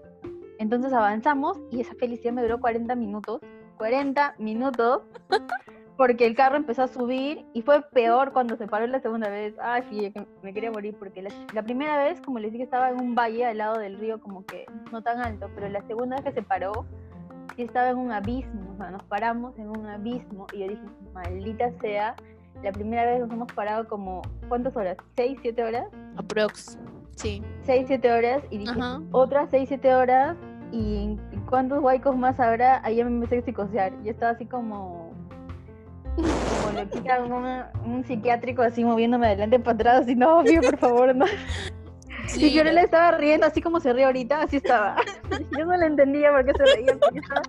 Entonces 0.59 0.91
avanzamos 0.91 1.57
y 1.71 1.79
esa 1.79 1.95
felicidad 1.95 2.33
me 2.33 2.41
duró 2.41 2.59
40 2.59 2.93
minutos 2.95 3.39
40 3.81 4.35
minutos 4.37 5.01
porque 5.97 6.27
el 6.27 6.35
carro 6.35 6.55
empezó 6.55 6.83
a 6.83 6.87
subir 6.87 7.47
y 7.55 7.63
fue 7.63 7.81
peor 7.81 8.31
cuando 8.31 8.55
se 8.55 8.67
paró 8.67 8.85
la 8.85 8.99
segunda 8.99 9.27
vez. 9.27 9.55
Ay, 9.59 9.81
sí, 9.89 10.13
me 10.43 10.53
quería 10.53 10.69
morir 10.69 10.95
porque 10.99 11.23
la, 11.23 11.63
primera 11.63 12.03
vez, 12.03 12.21
como 12.21 12.37
les 12.37 12.51
dije, 12.51 12.63
estaba 12.63 12.91
en 12.91 13.01
un 13.01 13.15
valle 13.15 13.43
al 13.43 13.57
lado 13.57 13.79
del 13.79 13.97
río, 13.97 14.21
como 14.21 14.45
que 14.45 14.67
no 14.91 15.01
tan 15.01 15.19
alto, 15.19 15.49
pero 15.55 15.67
la 15.67 15.81
segunda 15.87 16.17
vez 16.17 16.25
que 16.25 16.31
se 16.31 16.43
paró, 16.43 16.85
sí 17.55 17.63
estaba 17.63 17.89
en 17.89 17.97
un 17.97 18.11
abismo, 18.11 18.71
o 18.71 18.77
sea, 18.77 18.91
nos 18.91 19.01
paramos 19.05 19.57
en 19.57 19.69
un 19.69 19.87
abismo 19.87 20.45
y 20.53 20.59
yo 20.59 20.67
dije, 20.67 20.83
maldita 21.15 21.71
sea, 21.81 22.15
la 22.61 22.71
primera 22.71 23.03
vez 23.07 23.21
nos 23.21 23.31
hemos 23.31 23.51
parado 23.51 23.87
como, 23.87 24.21
¿cuántas 24.47 24.77
horas? 24.77 24.95
¿6, 25.15 25.39
7 25.41 25.63
horas? 25.63 25.87
Aprox, 26.17 26.77
sí. 27.15 27.41
6, 27.63 27.85
7 27.87 28.11
horas 28.11 28.43
y 28.51 28.59
dije, 28.59 28.79
otras 29.11 29.49
6, 29.49 29.69
7 29.69 29.95
horas 29.95 30.37
y 30.71 31.17
cuántos 31.51 31.83
huaicos 31.83 32.17
más 32.17 32.39
habrá, 32.39 32.81
ahí 32.83 33.03
me 33.03 33.09
empecé 33.11 33.39
a 33.39 33.41
psicosear. 33.43 33.91
Yo 34.03 34.11
estaba 34.11 34.31
así 34.31 34.45
como. 34.47 35.11
Como 36.15 36.79
le 36.79 36.87
quitan 36.87 37.31
un 37.85 38.03
psiquiátrico 38.05 38.63
así 38.63 38.83
moviéndome 38.83 39.27
adelante 39.27 39.59
para 39.59 39.75
atrás, 39.75 40.01
así, 40.01 40.15
no, 40.15 40.41
mío, 40.43 40.61
por 40.61 40.77
favor, 40.77 41.15
no. 41.15 41.25
y 42.35 42.51
yo 42.51 42.63
le 42.63 42.81
estaba 42.81 43.11
riendo 43.17 43.45
así 43.45 43.61
como 43.61 43.79
se 43.79 43.93
ríe 43.93 44.05
ahorita, 44.05 44.41
así 44.41 44.57
estaba. 44.57 44.95
yo 45.57 45.65
no 45.65 45.77
le 45.77 45.85
entendía 45.85 46.31
por 46.31 46.45
qué 46.45 46.53
se 46.53 46.75
reía, 46.75 46.97
porque 46.99 47.19
estaba 47.19 47.41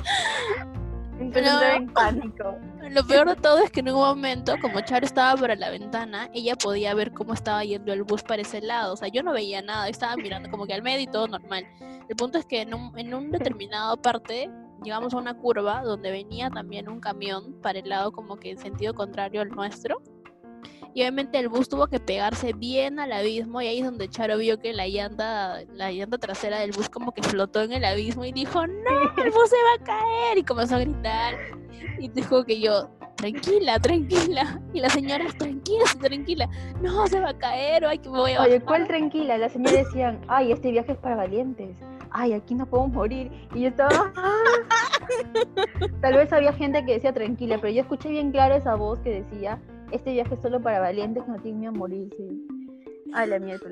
pero, 1.33 1.63
en 1.63 1.87
pánico. 1.93 2.57
Lo 2.91 3.07
peor 3.07 3.29
de 3.29 3.37
todo 3.37 3.59
es 3.59 3.71
que 3.71 3.81
en 3.81 3.91
un 3.91 3.95
momento, 3.95 4.55
como 4.61 4.81
Charo 4.81 5.07
estaba 5.07 5.41
para 5.41 5.55
la 5.55 5.71
ventana, 5.71 6.29
ella 6.35 6.57
podía 6.57 6.95
ver 6.95 7.13
cómo 7.13 7.35
estaba 7.35 7.65
yendo 7.65 7.93
el 7.93 8.03
bus 8.03 8.23
para 8.23 8.43
ese 8.43 8.61
lado. 8.61 8.95
O 8.95 8.97
sea, 8.97 9.09
yo 9.09 9.23
no 9.23 9.33
veía 9.33 9.63
nada, 9.63 9.89
estaba 9.89 10.17
mirando 10.17 10.51
como 10.51 10.67
que 10.67 10.75
al 10.75 10.83
medio 10.83 11.03
y 11.03 11.07
todo 11.07 11.29
normal. 11.29 11.67
El 12.09 12.17
punto 12.17 12.39
es 12.39 12.47
que 12.47 12.63
en 12.63 12.75
un, 12.75 12.99
en 12.99 13.15
un 13.15 13.31
determinado 13.31 13.97
parte 13.97 14.51
llegamos 14.83 15.15
a 15.15 15.19
una 15.19 15.35
curva 15.35 15.83
donde 15.83 16.11
venía 16.11 16.51
también 16.51 16.89
un 16.89 17.01
camión 17.01 17.55
para 17.63 17.79
el 17.79 17.89
lado 17.89 18.13
como 18.13 18.37
que 18.37 18.51
en 18.51 18.59
sentido 18.59 18.95
contrario 18.95 19.41
al 19.41 19.51
nuestro. 19.51 20.03
Y 20.95 21.01
obviamente 21.01 21.39
el 21.39 21.49
bus 21.49 21.69
tuvo 21.69 21.87
que 21.87 22.01
pegarse 22.01 22.53
bien 22.53 22.99
al 22.99 23.13
abismo 23.13 23.63
y 23.63 23.67
ahí 23.67 23.79
es 23.79 23.85
donde 23.85 24.09
Charo 24.09 24.37
vio 24.37 24.59
que 24.59 24.75
la 24.75 24.87
llanta, 24.87 25.61
la 25.73 25.91
llanta 25.91 26.19
trasera 26.19 26.59
del 26.59 26.73
bus 26.73 26.91
como 26.91 27.13
que 27.13 27.23
flotó 27.23 27.63
en 27.63 27.73
el 27.73 27.85
abismo 27.85 28.27
y 28.27 28.33
dijo, 28.33 28.67
no, 28.67 29.01
el 29.23 29.31
bus 29.31 29.49
se 29.49 29.57
va 29.57 29.81
a 29.81 29.85
caer 29.85 30.39
y 30.39 30.45
comenzó 30.45 30.77
a 30.77 30.81
gritar. 30.81 31.35
Y 31.99 32.09
dijo 32.09 32.45
que 32.45 32.61
yo, 32.61 32.91
tranquila, 33.17 33.79
tranquila. 33.79 34.61
Y 34.75 34.81
la 34.81 34.91
señora, 34.91 35.25
tranquila, 35.39 35.85
tranquila. 36.01 36.49
No, 36.83 37.07
se 37.07 37.21
va 37.21 37.31
a 37.31 37.39
caer, 37.39 37.85
ay, 37.85 37.99
que 37.99 38.11
me 38.11 38.19
voy 38.19 38.33
a 38.33 38.43
Oye, 38.43 38.61
¿cuál 38.61 38.87
tranquila? 38.87 39.39
Las 39.39 39.53
señoras 39.53 39.87
decían, 39.87 40.21
ay, 40.29 40.53
este 40.53 40.73
viaje 40.73 40.93
es 40.93 40.99
para 40.99 41.17
valientes. 41.17 41.77
Ay, 42.11 42.35
aquí 42.35 42.55
no 42.55 42.67
podemos 42.67 42.93
morir. 42.93 43.31
Y 43.55 43.63
yo 43.63 43.69
estaba... 43.69 44.13
Tal 46.03 46.15
vez 46.15 46.33
había 46.33 46.53
gente 46.53 46.85
que 46.85 46.95
decía 46.95 47.13
tranquila, 47.13 47.59
pero 47.61 47.73
yo 47.73 47.81
escuché 47.83 48.11
bien 48.11 48.33
claro 48.33 48.55
esa 48.55 48.75
voz 48.75 48.99
que 49.01 49.23
decía, 49.23 49.61
este 49.93 50.13
viaje 50.13 50.35
es 50.35 50.41
solo 50.41 50.61
para 50.61 50.81
valientes 50.81 51.23
que 51.25 51.31
no 51.31 51.39
tienen 51.39 51.61
miedo 51.61 51.73
a 51.73 51.79
morirse. 51.79 52.29
Ay, 53.13 53.29
la 53.29 53.39
mierda. 53.39 53.69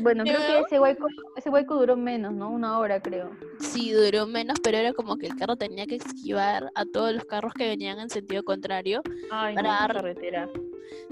Bueno, 0.00 0.24
creo 0.24 0.38
que 0.38 0.60
ese 0.60 0.80
hueco, 0.80 1.06
ese 1.36 1.50
hueco 1.50 1.74
duró 1.76 1.96
menos, 1.96 2.32
¿no? 2.32 2.50
Una 2.50 2.78
hora, 2.78 3.00
creo. 3.00 3.30
Sí, 3.58 3.92
duró 3.92 4.26
menos, 4.26 4.58
pero 4.60 4.78
era 4.78 4.92
como 4.92 5.16
que 5.16 5.26
el 5.26 5.36
carro 5.36 5.56
tenía 5.56 5.86
que 5.86 5.96
esquivar 5.96 6.70
a 6.74 6.84
todos 6.86 7.12
los 7.12 7.24
carros 7.24 7.52
que 7.52 7.68
venían 7.68 7.98
en 7.98 8.08
sentido 8.08 8.42
contrario. 8.42 9.02
Ay, 9.30 9.54
para 9.54 9.68
dar... 9.68 9.92
carretera. 9.94 10.48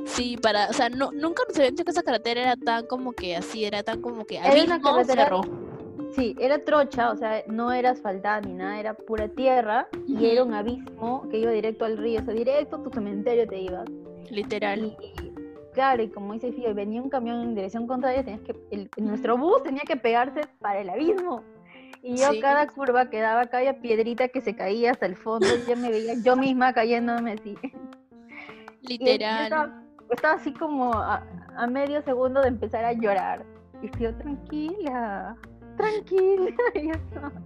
Sí, 0.05 0.37
para, 0.37 0.69
o 0.69 0.73
sea, 0.73 0.89
no, 0.89 1.11
nunca 1.13 1.43
nos 1.49 1.57
había 1.59 1.71
dicho 1.71 1.85
que 1.85 1.91
esa 1.91 2.03
carretera 2.03 2.43
era 2.43 2.57
tan 2.57 2.87
como 2.87 3.13
que 3.13 3.37
así, 3.37 3.65
era 3.65 3.83
tan 3.83 4.01
como 4.01 4.25
que 4.25 4.39
había 4.39 4.65
una 4.65 4.81
carretera. 4.81 5.31
Sí, 6.15 6.35
era 6.41 6.59
trocha, 6.59 7.13
o 7.13 7.17
sea, 7.17 7.43
no 7.47 7.73
era 7.73 7.91
asfaltada 7.91 8.41
ni 8.41 8.53
nada, 8.53 8.81
era 8.81 8.95
pura 8.95 9.29
tierra 9.29 9.89
y 10.09 10.27
era 10.27 10.43
un 10.43 10.55
abismo 10.55 11.29
que 11.31 11.39
iba 11.39 11.53
directo 11.53 11.85
al 11.85 11.97
río, 11.99 12.21
o 12.21 12.25
sea, 12.25 12.35
directo 12.35 12.77
a 12.77 12.83
tu 12.83 12.91
cementerio 12.91 13.47
te 13.47 13.61
ibas. 13.61 13.89
Literal. 14.31 14.97
Y, 15.01 15.33
claro, 15.73 16.03
y 16.03 16.09
como 16.09 16.33
dice 16.33 16.53
Fío, 16.53 16.75
venía 16.75 17.03
un 17.03 17.11
camión 17.11 17.41
en 17.43 17.55
dirección 17.55 17.87
contraria, 17.87 18.25
tenías 18.25 18.43
que, 18.43 18.91
nuestro 19.01 19.37
bus 19.37 19.63
tenía 19.63 19.83
que 19.87 19.97
pegarse 19.97 20.43
para 20.61 20.81
el 20.81 20.91
abismo. 20.91 21.43
Y 22.03 22.17
yo 22.17 22.29
cada 22.41 22.67
curva 22.67 23.11
quedaba 23.11 23.47
cada 23.47 23.75
piedrita 23.75 24.29
que 24.29 24.41
se 24.41 24.57
caía 24.57 24.93
hasta 24.93 25.05
el 25.05 25.17
fondo 25.17 25.47
y 25.47 25.69
ya 25.69 25.77
me 25.77 25.91
veía 25.91 26.15
yo 26.23 26.35
misma 26.35 26.73
cayéndome 26.73 27.33
así. 27.33 27.57
Literal. 28.83 29.45
Estaba, 30.11 30.35
así 30.35 30.53
como 30.55 30.95
a, 30.95 31.23
medio 31.69 32.01
segundo 32.03 32.41
de 32.41 32.49
empezar 32.49 32.85
a 32.85 32.93
llorar. 32.93 33.45
Y 33.83 33.89
Fío, 33.89 34.17
tranquila, 34.17 35.37
tranquila. 35.77 36.55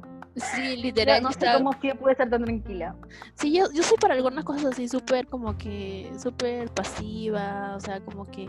Sí, 0.36 0.76
literal. 0.76 1.22
No, 1.22 1.32
sé 1.32 1.46
cómo 1.56 1.72
Fío 1.74 1.94
puede 1.96 2.12
estar 2.12 2.28
tan 2.28 2.44
tranquila. 2.44 2.94
Sí, 3.34 3.52
yo, 3.52 3.70
yo 3.72 3.82
soy 3.82 3.96
para 3.98 4.14
algunas 4.14 4.44
cosas 4.44 4.66
así 4.66 4.88
súper 4.88 5.26
como 5.26 5.56
que, 5.56 6.12
súper 6.20 6.70
pasiva, 6.70 7.74
o 7.76 7.80
sea, 7.80 8.00
como 8.00 8.28
que 8.30 8.48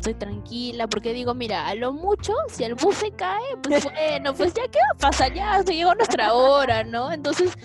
soy 0.00 0.14
tranquila, 0.14 0.86
porque 0.88 1.12
digo, 1.12 1.34
mira, 1.34 1.66
a 1.66 1.74
lo 1.74 1.92
mucho, 1.92 2.32
si 2.48 2.64
el 2.64 2.74
bus 2.74 2.96
se 2.96 3.10
cae, 3.12 3.56
pues 3.62 3.84
bueno, 3.92 4.34
pues 4.34 4.54
ya 4.54 4.68
qué 4.68 4.78
va 4.78 4.94
a 4.94 4.98
pasar, 4.98 5.32
ya 5.32 5.62
se 5.62 5.74
llegó 5.74 5.94
nuestra 5.94 6.34
hora, 6.34 6.84
¿no? 6.84 7.12
Entonces, 7.12 7.56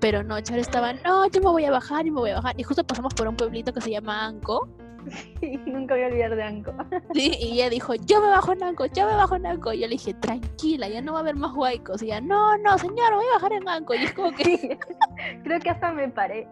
pero 0.00 0.22
no, 0.22 0.40
Charo 0.40 0.60
estaba, 0.60 0.92
no, 0.92 1.28
yo 1.28 1.40
me 1.40 1.50
voy 1.50 1.64
a 1.64 1.70
bajar 1.70 2.06
y 2.06 2.10
me 2.10 2.20
voy 2.20 2.30
a 2.30 2.36
bajar. 2.36 2.54
Y 2.58 2.62
justo 2.62 2.84
pasamos 2.84 3.14
por 3.14 3.28
un 3.28 3.36
pueblito 3.36 3.72
que 3.72 3.80
se 3.80 3.90
llama 3.90 4.26
Anco, 4.26 4.68
Sí, 5.40 5.60
nunca 5.66 5.94
voy 5.94 6.02
a 6.02 6.06
olvidar 6.08 6.34
de 6.34 6.42
Anco. 6.42 6.72
Sí, 7.14 7.32
y 7.40 7.52
ella 7.54 7.70
dijo, 7.70 7.94
yo 7.94 8.20
me 8.20 8.28
bajo 8.28 8.52
en 8.52 8.62
Anco, 8.62 8.86
yo 8.86 9.06
me 9.06 9.14
bajo 9.14 9.36
en 9.36 9.46
Anco. 9.46 9.72
Y 9.72 9.80
yo 9.80 9.86
le 9.86 9.92
dije, 9.92 10.14
tranquila, 10.14 10.88
ya 10.88 11.00
no 11.00 11.12
va 11.12 11.20
a 11.20 11.22
haber 11.22 11.36
más 11.36 11.54
huaicos. 11.54 12.02
Y 12.02 12.06
ella, 12.06 12.20
no, 12.20 12.56
no, 12.58 12.78
señor, 12.78 13.14
voy 13.14 13.24
a 13.30 13.34
bajar 13.34 13.52
en 13.52 13.68
Anco. 13.68 13.94
Y 13.94 14.04
es 14.04 14.12
como 14.12 14.32
que... 14.32 14.78
creo 15.44 15.60
que 15.60 15.70
hasta 15.70 15.92
me 15.92 16.08
paré. 16.08 16.48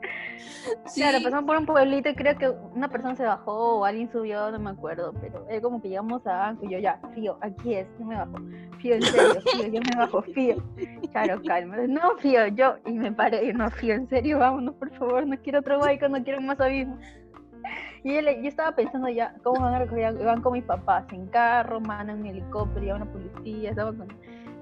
Claro, 0.94 1.18
pasamos 1.22 1.44
por 1.44 1.56
un 1.56 1.66
pueblito 1.66 2.08
y 2.08 2.14
creo 2.14 2.36
que 2.38 2.48
una 2.48 2.88
persona 2.88 3.14
se 3.14 3.24
bajó 3.24 3.78
o 3.78 3.84
alguien 3.84 4.10
subió, 4.10 4.50
no 4.50 4.58
me 4.58 4.70
acuerdo. 4.70 5.12
Pero 5.20 5.46
es 5.48 5.60
como 5.60 5.80
que 5.80 5.88
llegamos 5.88 6.26
a 6.26 6.48
Anco 6.48 6.66
y 6.66 6.70
yo, 6.70 6.78
ya, 6.78 7.00
Fío, 7.14 7.38
aquí 7.40 7.74
es, 7.74 7.86
yo 7.98 8.04
me 8.04 8.16
bajo. 8.16 8.36
Fío, 8.80 8.94
en 8.94 9.02
serio, 9.02 9.40
Fío, 9.52 9.66
yo 9.66 9.80
me 9.80 9.96
bajo, 9.96 10.22
Fío. 10.22 10.56
Claro, 11.12 11.40
calma. 11.46 11.76
No, 11.88 12.16
Fío, 12.18 12.46
yo. 12.48 12.76
Y 12.86 12.92
me 12.92 13.12
paré, 13.12 13.46
y 13.48 13.52
no, 13.52 13.70
Fío, 13.70 13.94
en 13.94 14.08
serio, 14.08 14.38
vámonos, 14.38 14.74
por 14.74 14.90
favor, 14.96 15.26
no 15.26 15.36
quiero 15.42 15.60
otro 15.60 15.78
huaico, 15.78 16.08
no 16.08 16.22
quiero 16.22 16.40
más 16.40 16.60
abismo. 16.60 16.98
Y 18.06 18.14
yo 18.14 18.48
estaba 18.48 18.70
pensando 18.70 19.08
ya, 19.08 19.34
¿cómo 19.42 19.62
van 19.62 19.74
a 19.74 19.78
recoger? 19.80 20.14
Van 20.24 20.40
con 20.40 20.52
mis 20.52 20.62
papás 20.62 21.04
en 21.10 21.26
carro, 21.26 21.80
mandan 21.80 22.20
un 22.20 22.26
helicóptero, 22.26 22.92
a 22.92 22.96
una 22.98 23.10
policía, 23.10 23.70
estaba 23.70 23.92
con 23.92 24.06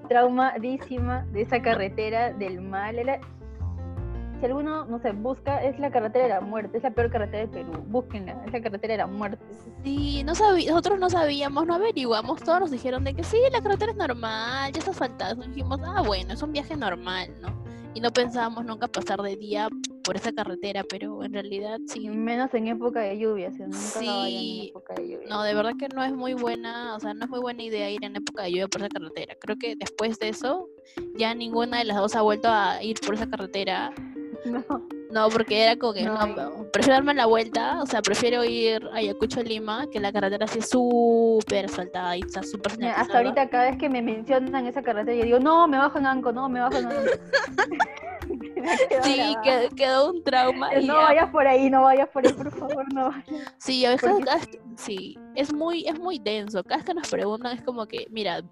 traumadísima 0.09 1.26
de 1.30 1.42
esa 1.42 1.61
carretera 1.61 2.33
del 2.33 2.62
mal. 2.62 2.96
si 4.40 4.46
alguno, 4.46 4.87
no 4.87 4.98
sé, 4.98 5.12
busca, 5.12 5.62
es 5.62 5.78
la 5.78 5.90
carretera 5.90 6.24
de 6.24 6.30
la 6.30 6.40
muerte, 6.40 6.78
es 6.78 6.85
la 6.85 6.92
peor 6.92 7.11
carretera 7.11 7.44
de 7.44 7.48
Perú, 7.48 7.85
búsquenla, 7.87 8.33
es 8.46 8.52
la 8.54 8.62
carretera 8.62 8.94
de 8.94 8.98
la 8.98 9.07
muerte. 9.09 9.44
Sí, 9.83 10.24
no 10.24 10.33
nosotros 10.33 10.98
no 10.98 11.11
sabíamos, 11.11 11.66
no 11.66 11.74
averiguamos, 11.74 12.42
todos 12.42 12.61
nos 12.61 12.70
dijeron 12.70 13.04
de 13.04 13.12
que 13.12 13.24
sí, 13.24 13.37
la 13.52 13.61
carretera 13.61 13.92
es 13.92 13.98
normal, 13.98 14.72
ya 14.72 14.78
está 14.78 14.92
asfaltada, 14.92 15.35
dijimos, 15.35 15.78
ah, 15.85 16.00
bueno, 16.00 16.33
es 16.33 16.42
un 16.42 16.52
viaje 16.52 16.78
normal, 16.78 17.28
¿no? 17.42 17.48
Y 17.92 18.00
no 18.00 18.11
pensábamos 18.11 18.64
nunca 18.64 18.88
pasar 18.88 19.20
de 19.20 19.37
día 19.37 19.68
por 20.04 20.16
esa 20.16 20.32
carretera, 20.32 20.84
pero 20.88 21.24
en 21.24 21.32
realidad 21.32 21.78
sí. 21.86 22.08
Menos 22.08 22.52
en 22.54 22.68
época 22.68 23.00
de 23.00 23.18
lluvia, 23.18 23.50
nunca 23.50 23.76
sí. 23.78 24.06
en 24.06 24.68
época 24.68 24.94
de 24.94 25.08
lluvia. 25.08 25.28
No, 25.28 25.42
de 25.42 25.54
verdad 25.54 25.72
que 25.78 25.88
no 25.88 26.04
es 26.04 26.12
muy 26.12 26.34
buena, 26.34 26.94
o 26.96 27.00
sea, 27.00 27.14
no 27.14 27.24
es 27.24 27.30
muy 27.30 27.40
buena 27.40 27.62
idea 27.62 27.90
ir 27.90 28.04
en 28.04 28.16
época 28.16 28.44
de 28.44 28.50
lluvia 28.50 28.68
por 28.68 28.82
esa 28.82 28.90
carretera. 28.90 29.34
Creo 29.40 29.56
que 29.56 29.76
después 29.76 30.18
de 30.18 30.28
eso, 30.28 30.68
ya 31.16 31.34
ninguna 31.34 31.78
de 31.78 31.84
las 31.84 31.96
dos 31.96 32.14
ha 32.14 32.22
vuelto 32.22 32.48
a 32.48 32.82
ir 32.82 33.00
por 33.00 33.14
esa 33.14 33.28
carretera 33.28 33.92
No. 34.44 34.64
No, 35.10 35.28
porque 35.28 35.62
era 35.62 35.76
como 35.76 35.92
que 35.92 36.02
no, 36.02 36.16
prefiero 36.72 36.96
darme 36.96 37.14
la 37.14 37.26
vuelta, 37.26 37.80
o 37.80 37.86
sea, 37.86 38.02
prefiero 38.02 38.42
ir 38.42 38.84
a 38.92 38.96
Ayacucho, 38.96 39.44
Lima, 39.44 39.86
que 39.92 40.00
la 40.00 40.12
carretera 40.12 40.44
así 40.46 40.60
súper 40.60 41.66
asfaltada 41.66 42.16
y 42.16 42.20
está 42.22 42.42
súper 42.42 42.72
Hasta 42.84 43.18
ahorita 43.18 43.48
cada 43.48 43.70
vez 43.70 43.78
que 43.78 43.88
me 43.88 44.02
mencionan 44.02 44.66
esa 44.66 44.82
carretera, 44.82 45.16
yo 45.16 45.24
digo, 45.24 45.38
no, 45.38 45.68
me 45.68 45.78
bajo 45.78 45.98
en 45.98 46.06
Anco, 46.06 46.32
no, 46.32 46.48
me 46.48 46.58
bajo 46.58 46.78
en 46.78 46.86
Anco. 46.86 46.98
sí, 49.03 49.37
quedó, 49.77 50.11
un 50.11 50.22
trauma. 50.22 50.70
No 50.83 50.96
vayas 50.96 51.31
por 51.31 51.46
ahí, 51.46 51.70
no 51.70 51.83
vayas 51.83 52.09
por 52.09 52.27
ahí, 52.27 52.33
por 52.33 52.50
favor, 52.50 52.92
no 52.92 53.11
vayas. 53.11 53.55
Sí, 53.59 53.85
a 53.85 53.90
veces, 53.90 54.12
sí, 54.77 55.18
es 55.35 55.53
muy, 55.53 55.87
es 55.87 55.98
muy 55.98 56.18
denso. 56.18 56.62
Cada 56.64 56.77
vez 56.77 56.87
que 56.87 56.94
nos 56.94 57.09
preguntan 57.09 57.57
es 57.57 57.62
como 57.62 57.87
que, 57.87 58.07
mira, 58.11 58.42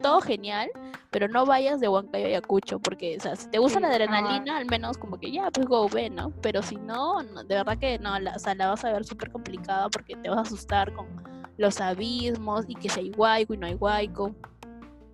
todo 0.00 0.20
genial, 0.20 0.70
pero 1.10 1.28
no 1.28 1.46
vayas 1.46 1.80
de 1.80 1.88
Huancayo 1.88 2.26
a 2.26 2.28
Ayacucho, 2.28 2.78
porque, 2.78 3.16
o 3.16 3.20
sea, 3.20 3.36
si 3.36 3.48
te 3.48 3.58
gusta 3.58 3.80
la 3.80 3.88
adrenalina, 3.88 4.58
al 4.58 4.66
menos 4.66 4.98
como 4.98 5.18
que 5.18 5.30
ya, 5.30 5.50
pues 5.50 5.66
go, 5.66 5.88
ve, 5.88 6.10
¿no? 6.10 6.32
Pero 6.42 6.62
si 6.62 6.76
no, 6.76 7.22
de 7.22 7.54
verdad 7.54 7.78
que 7.78 7.98
no, 7.98 8.18
la, 8.18 8.34
o 8.36 8.38
sea, 8.38 8.54
la 8.54 8.68
vas 8.68 8.84
a 8.84 8.92
ver 8.92 9.04
súper 9.04 9.30
complicada 9.30 9.88
porque 9.88 10.16
te 10.16 10.28
vas 10.28 10.38
a 10.38 10.42
asustar 10.42 10.92
con 10.92 11.06
los 11.56 11.80
abismos 11.80 12.64
y 12.68 12.74
que 12.74 12.88
si 12.88 13.00
hay 13.00 13.10
huaico 13.10 13.54
y 13.54 13.56
no 13.56 13.66
hay 13.66 13.74
huaico. 13.74 14.34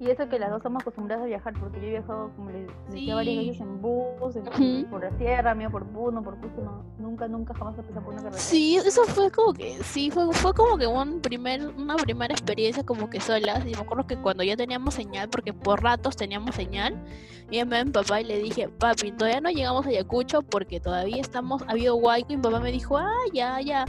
Y 0.03 0.11
eso 0.11 0.29
que 0.29 0.37
las 0.37 0.51
dos 0.51 0.57
estamos 0.57 0.83
acostumbradas 0.83 1.23
a 1.23 1.27
viajar, 1.27 1.55
porque 1.61 1.81
yo 1.81 1.87
he 1.87 1.91
viajado, 1.91 2.33
como 2.35 2.51
les 2.51 2.67
decía, 2.88 3.15
varias 3.15 3.37
veces 3.37 3.61
en 3.61 3.81
bus, 3.81 4.35
en, 4.35 4.85
por 4.87 5.01
la 5.01 5.17
sierra, 5.17 5.55
mío 5.55 5.71
por 5.71 5.87
Puno, 5.87 6.21
por 6.25 6.37
Cusco, 6.41 6.61
no, 6.61 6.85
nunca, 6.99 7.29
nunca 7.29 7.55
jamás 7.55 7.79
he 7.79 7.83
pasado 7.83 8.05
por 8.05 8.15
una 8.15 8.23
carretera. 8.25 8.43
Sí, 8.43 8.79
eso 8.79 9.05
fue 9.05 9.31
como 9.31 9.53
que, 9.53 9.81
sí, 9.85 10.11
fue, 10.11 10.27
fue 10.33 10.53
como 10.55 10.77
que 10.77 10.88
un 10.88 11.21
primer, 11.21 11.69
una 11.77 11.95
primera 11.95 12.35
experiencia 12.35 12.83
como 12.83 13.09
que 13.09 13.21
solas, 13.21 13.65
y 13.65 13.77
me 13.77 13.81
acuerdo 13.81 14.05
que 14.09 14.17
cuando 14.17 14.43
ya 14.43 14.57
teníamos 14.57 14.95
señal, 14.95 15.29
porque 15.29 15.53
por 15.53 15.81
ratos 15.81 16.17
teníamos 16.17 16.57
señal, 16.57 17.01
y 17.49 17.65
me 17.65 17.85
mi 17.85 17.93
papá 17.93 18.23
y 18.23 18.25
le 18.25 18.41
dije, 18.41 18.69
papi, 18.69 19.12
todavía 19.12 19.41
no 19.41 19.51
llegamos 19.51 19.87
a 19.87 19.91
Ayacucho 19.91 20.43
porque 20.43 20.81
todavía 20.81 21.21
estamos, 21.21 21.62
ha 21.62 21.71
habido 21.71 21.95
huaico, 21.95 22.33
y 22.33 22.37
mi 22.38 22.43
papá 22.43 22.59
me 22.59 22.73
dijo, 22.73 22.99
ah, 22.99 23.21
ya, 23.33 23.61
ya, 23.61 23.85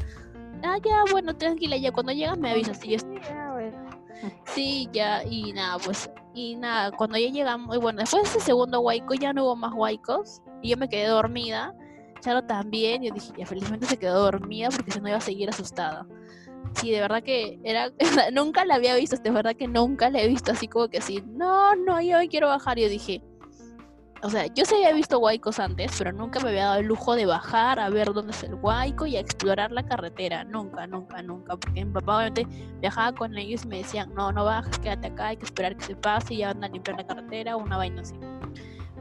ah, 0.62 0.78
ya, 0.78 1.06
bueno, 1.10 1.36
tranquila, 1.36 1.76
ya 1.76 1.92
cuando 1.92 2.12
llegas 2.12 2.38
me 2.38 2.52
avisas, 2.52 2.86
y 2.86 2.98
yo... 2.98 2.98
Sí, 4.46 4.90
ya, 4.94 5.24
y 5.24 5.54
nada, 5.54 5.78
pues, 5.84 6.10
y 6.34 6.56
nada, 6.56 6.92
cuando 6.92 7.18
ya 7.18 7.30
llegamos, 7.30 7.76
y 7.76 7.80
bueno, 7.80 8.02
después 8.02 8.24
de 8.24 8.30
ese 8.30 8.40
segundo 8.40 8.80
huaico 8.82 9.14
ya 9.14 9.34
no 9.34 9.46
hubo 9.46 9.56
más 9.56 9.74
huaicos, 9.74 10.42
y 10.62 10.70
yo 10.70 10.78
me 10.78 10.88
quedé 10.88 11.08
dormida, 11.08 11.76
Charo 12.24 12.42
también, 12.44 13.04
yo 13.04 13.14
dije, 13.14 13.34
ya 13.38 13.46
felizmente 13.46 13.86
se 13.86 13.98
quedó 13.98 14.24
dormida 14.24 14.70
porque 14.70 14.92
si 14.92 15.02
no 15.02 15.10
iba 15.10 15.18
a 15.18 15.22
seguir 15.22 15.50
asustada. 15.50 16.08
Sí, 16.76 16.90
de 16.90 17.02
verdad 17.02 17.22
que 17.22 17.60
era, 17.64 17.92
nunca 18.34 18.64
la 18.64 18.76
había 18.76 18.96
visto, 18.96 19.18
de 19.18 19.30
verdad 19.30 19.56
que 19.56 19.68
nunca 19.68 20.10
la 20.10 20.22
he 20.22 20.28
visto 20.30 20.54
así 20.54 20.70
como 20.70 20.88
que 20.88 21.00
así, 21.00 21.22
no, 21.28 21.76
no, 21.76 22.02
yo 22.02 22.18
hoy 22.18 22.30
quiero 22.30 22.48
bajar, 22.48 22.80
yo 22.80 22.88
dije, 22.88 23.22
o 24.24 24.30
sea, 24.30 24.48
yo 24.48 24.64
sí 24.64 24.76
había 24.76 24.94
visto 24.94 25.20
huaicos 25.20 25.60
antes, 25.60 25.94
pero 25.98 26.14
nunca 26.14 26.40
me 26.40 26.50
había 26.50 26.66
dado 26.66 26.80
el 26.80 26.86
lujo 26.86 27.14
de 27.14 27.26
bajar 27.26 27.78
a 27.78 27.90
ver 27.90 28.14
dónde 28.14 28.32
es 28.32 28.42
el 28.44 28.56
huaico 28.56 29.06
y 29.06 29.18
a 29.18 29.20
explorar 29.20 29.74
la 29.74 29.86
carretera. 29.86 30.46
Nunca, 30.46 30.88
nunca, 30.88 31.22
nunca. 31.22 31.58
Porque 31.58 31.84
mi 31.84 31.92
papá 31.92 32.18
obviamente 32.18 32.48
viajaba 32.80 33.14
con 33.14 33.38
ellos 33.38 33.66
y 33.66 33.68
me 33.68 33.78
decían, 33.80 34.14
no, 34.16 34.32
no 34.32 34.46
bajes, 34.46 34.80
quédate 34.80 35.08
acá, 35.08 35.28
hay 35.28 35.38
que 35.38 35.44
esperar 35.44 35.76
que 35.76 35.84
se 35.84 35.96
pase 35.98 36.36
y 36.36 36.38
ya 36.38 36.54
van 36.54 36.64
a 36.64 36.70
limpiar 36.70 36.96
la 36.96 37.06
carretera 37.06 37.58
o 37.58 37.60
una 37.60 37.76
vaina 37.76 38.02
así. 38.02 38.16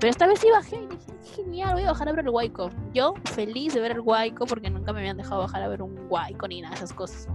Pero 0.00 0.10
esta 0.10 0.26
vez 0.26 0.40
sí 0.40 0.48
bajé 0.50 0.76
y 0.76 0.86
dije, 0.88 1.12
genial, 1.36 1.74
voy 1.74 1.84
a 1.84 1.92
bajar 1.92 2.08
a 2.08 2.12
ver 2.12 2.24
el 2.24 2.30
huaico. 2.30 2.70
Yo 2.92 3.14
feliz 3.32 3.74
de 3.74 3.80
ver 3.80 3.92
el 3.92 4.00
huaico 4.00 4.44
porque 4.46 4.70
nunca 4.70 4.92
me 4.92 4.98
habían 4.98 5.18
dejado 5.18 5.42
bajar 5.42 5.62
a 5.62 5.68
ver 5.68 5.82
un 5.82 5.96
huaico 6.10 6.48
ni 6.48 6.62
nada 6.62 6.74
de 6.74 6.78
esas 6.78 6.92
cosas. 6.92 7.28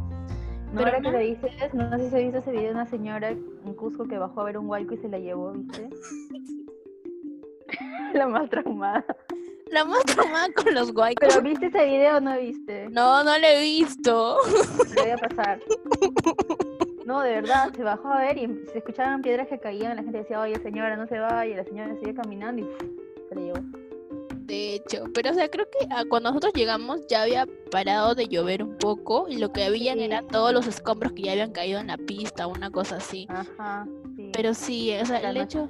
pero 0.74 0.88
ahora 0.88 1.00
que 1.00 1.12
lo 1.12 1.20
dices, 1.20 1.74
no 1.74 1.90
sé 1.92 2.04
si 2.04 2.10
se 2.10 2.24
visto 2.24 2.40
ese 2.40 2.52
video 2.52 2.66
de 2.66 2.72
una 2.72 2.86
señora 2.86 3.30
en 3.30 3.74
Cusco 3.76 4.06
que 4.06 4.18
bajó 4.18 4.42
a 4.42 4.44
ver 4.44 4.58
un 4.58 4.68
huaico 4.68 4.94
y 4.94 4.98
se 4.98 5.08
la 5.08 5.20
llevó, 5.20 5.54
¿viste? 5.54 5.90
la 8.18 8.28
más 8.28 8.50
traumada. 8.50 9.06
La 9.72 9.86
más 9.86 10.04
traumada 10.06 10.48
con 10.54 10.74
los 10.74 10.94
guaycos. 10.94 11.28
¿Pero 11.28 11.42
viste 11.42 11.68
ese 11.68 11.86
video 11.86 12.18
o 12.18 12.20
no 12.22 12.38
viste? 12.40 12.90
No, 12.90 13.24
no 13.24 13.38
lo 13.38 13.48
he 13.48 13.62
visto. 13.62 14.38
Lo 14.96 15.02
voy 15.02 15.12
a 15.12 15.18
pasar. 15.18 15.60
No, 17.06 17.22
de 17.22 17.32
verdad, 17.32 17.74
se 17.74 17.84
bajó 17.84 18.10
a 18.10 18.20
ver 18.20 18.38
y 18.38 18.48
se 18.72 18.80
escuchaban 18.80 19.22
piedras 19.22 19.48
que 19.48 19.60
caían. 19.60 19.96
La 19.96 20.04
gente 20.04 20.18
decía, 20.20 20.42
oye, 20.42 20.60
señora, 20.60 20.98
no 20.98 21.08
se 21.08 21.20
vaya. 21.20 21.46
Y 21.46 21.56
la 21.56 21.64
señora 21.64 21.96
sigue 22.00 22.14
caminando 22.14 22.64
y 22.64 22.70
se 23.30 23.36
le 23.36 23.42
llevó. 23.46 23.60
De 24.48 24.76
hecho, 24.76 25.04
pero 25.14 25.32
o 25.32 25.34
sea, 25.34 25.50
creo 25.50 25.66
que 25.70 25.88
ah, 25.90 26.04
cuando 26.10 26.30
nosotros 26.30 26.54
llegamos 26.54 27.06
ya 27.08 27.24
había 27.24 27.46
parado 27.70 28.16
de 28.16 28.28
llover 28.28 28.64
un 28.64 28.78
poco 28.78 29.28
y 29.28 29.38
lo 29.38 29.52
que 29.52 29.66
habían 29.66 30.00
eran 30.00 30.28
todos 30.28 30.54
los 30.54 30.68
escombros 30.68 31.12
que 31.12 31.24
ya 31.24 31.34
habían 31.34 31.52
caído 31.52 31.80
en 31.80 31.88
la 31.88 31.98
pista, 31.98 32.48
una 32.48 32.72
cosa 32.72 32.96
así. 32.96 33.28
Ajá, 33.30 33.86
sí. 34.16 34.32
Pero 34.34 34.54
sí, 34.54 34.94
o 35.02 35.06
sea, 35.06 35.20
el 35.30 35.38
hecho... 35.38 35.68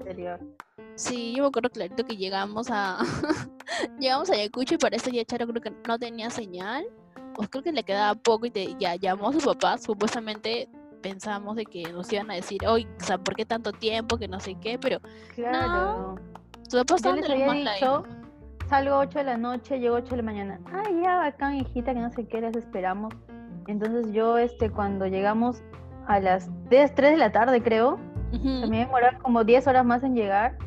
Sí, 0.98 1.36
yo 1.36 1.44
me 1.44 1.50
acuerdo 1.50 1.70
clarito 1.70 2.04
que 2.04 2.18
llegamos 2.18 2.70
a 2.72 2.98
llegamos 4.00 4.32
a 4.32 4.34
Ayacucho 4.34 4.74
y 4.74 4.78
para 4.80 4.96
eso 4.96 5.12
ya 5.12 5.24
Charo 5.24 5.46
creo 5.48 5.62
que 5.62 5.72
no 5.88 6.00
tenía 6.00 6.32
señal. 6.32 6.86
Pues 7.36 7.50
creo 7.50 7.64
que 7.64 7.72
le 7.72 7.84
quedaba 7.84 8.16
poco 8.16 8.48
y 8.48 8.50
te, 8.50 8.76
ya 8.80 8.96
llamó 8.96 9.30
a 9.30 9.34
su 9.34 9.40
papá. 9.40 9.78
Supuestamente 9.78 10.68
pensamos 11.04 11.56
de 11.56 11.66
que 11.66 11.84
nos 11.94 12.12
iban 12.12 12.32
a 12.32 12.34
decir, 12.34 12.66
oye, 12.68 12.88
o 13.00 13.04
sea, 13.04 13.20
¿por 13.20 13.36
qué 13.36 13.46
tanto 13.46 13.72
tiempo? 13.72 14.18
Que 14.18 14.28
no 14.28 14.40
sé 14.40 14.56
qué, 14.60 14.80
pero 14.80 15.00
claro. 15.36 16.16
No, 16.16 16.16
su 16.68 16.78
papá 16.78 16.96
estaba 16.96 17.16
les 17.16 17.30
había 17.30 17.54
dicho, 17.54 18.04
salgo 18.68 18.98
8 18.98 19.20
de 19.20 19.24
la 19.24 19.38
noche, 19.38 19.80
llego 19.80 19.98
8 19.98 20.10
de 20.10 20.18
la 20.18 20.24
mañana. 20.24 20.60
Ay, 20.74 21.00
ya, 21.04 21.18
bacán, 21.18 21.58
hijita, 21.58 21.94
que 21.94 22.00
no 22.00 22.12
sé 22.12 22.28
qué, 22.28 22.42
les 22.42 22.56
esperamos. 22.56 23.14
Entonces 23.68 24.12
yo, 24.14 24.40
este, 24.40 24.72
cuando 24.72 25.06
llegamos 25.06 25.62
a 26.08 26.20
las 26.20 26.50
3, 26.70 26.96
de 26.96 27.18
la 27.18 27.32
tarde, 27.32 27.62
creo, 27.62 28.00
también 28.32 28.90
-huh. 28.90 29.22
como 29.22 29.44
10 29.44 29.68
horas 29.68 29.86
más 29.86 30.02
en 30.02 30.16
llegar 30.16 30.58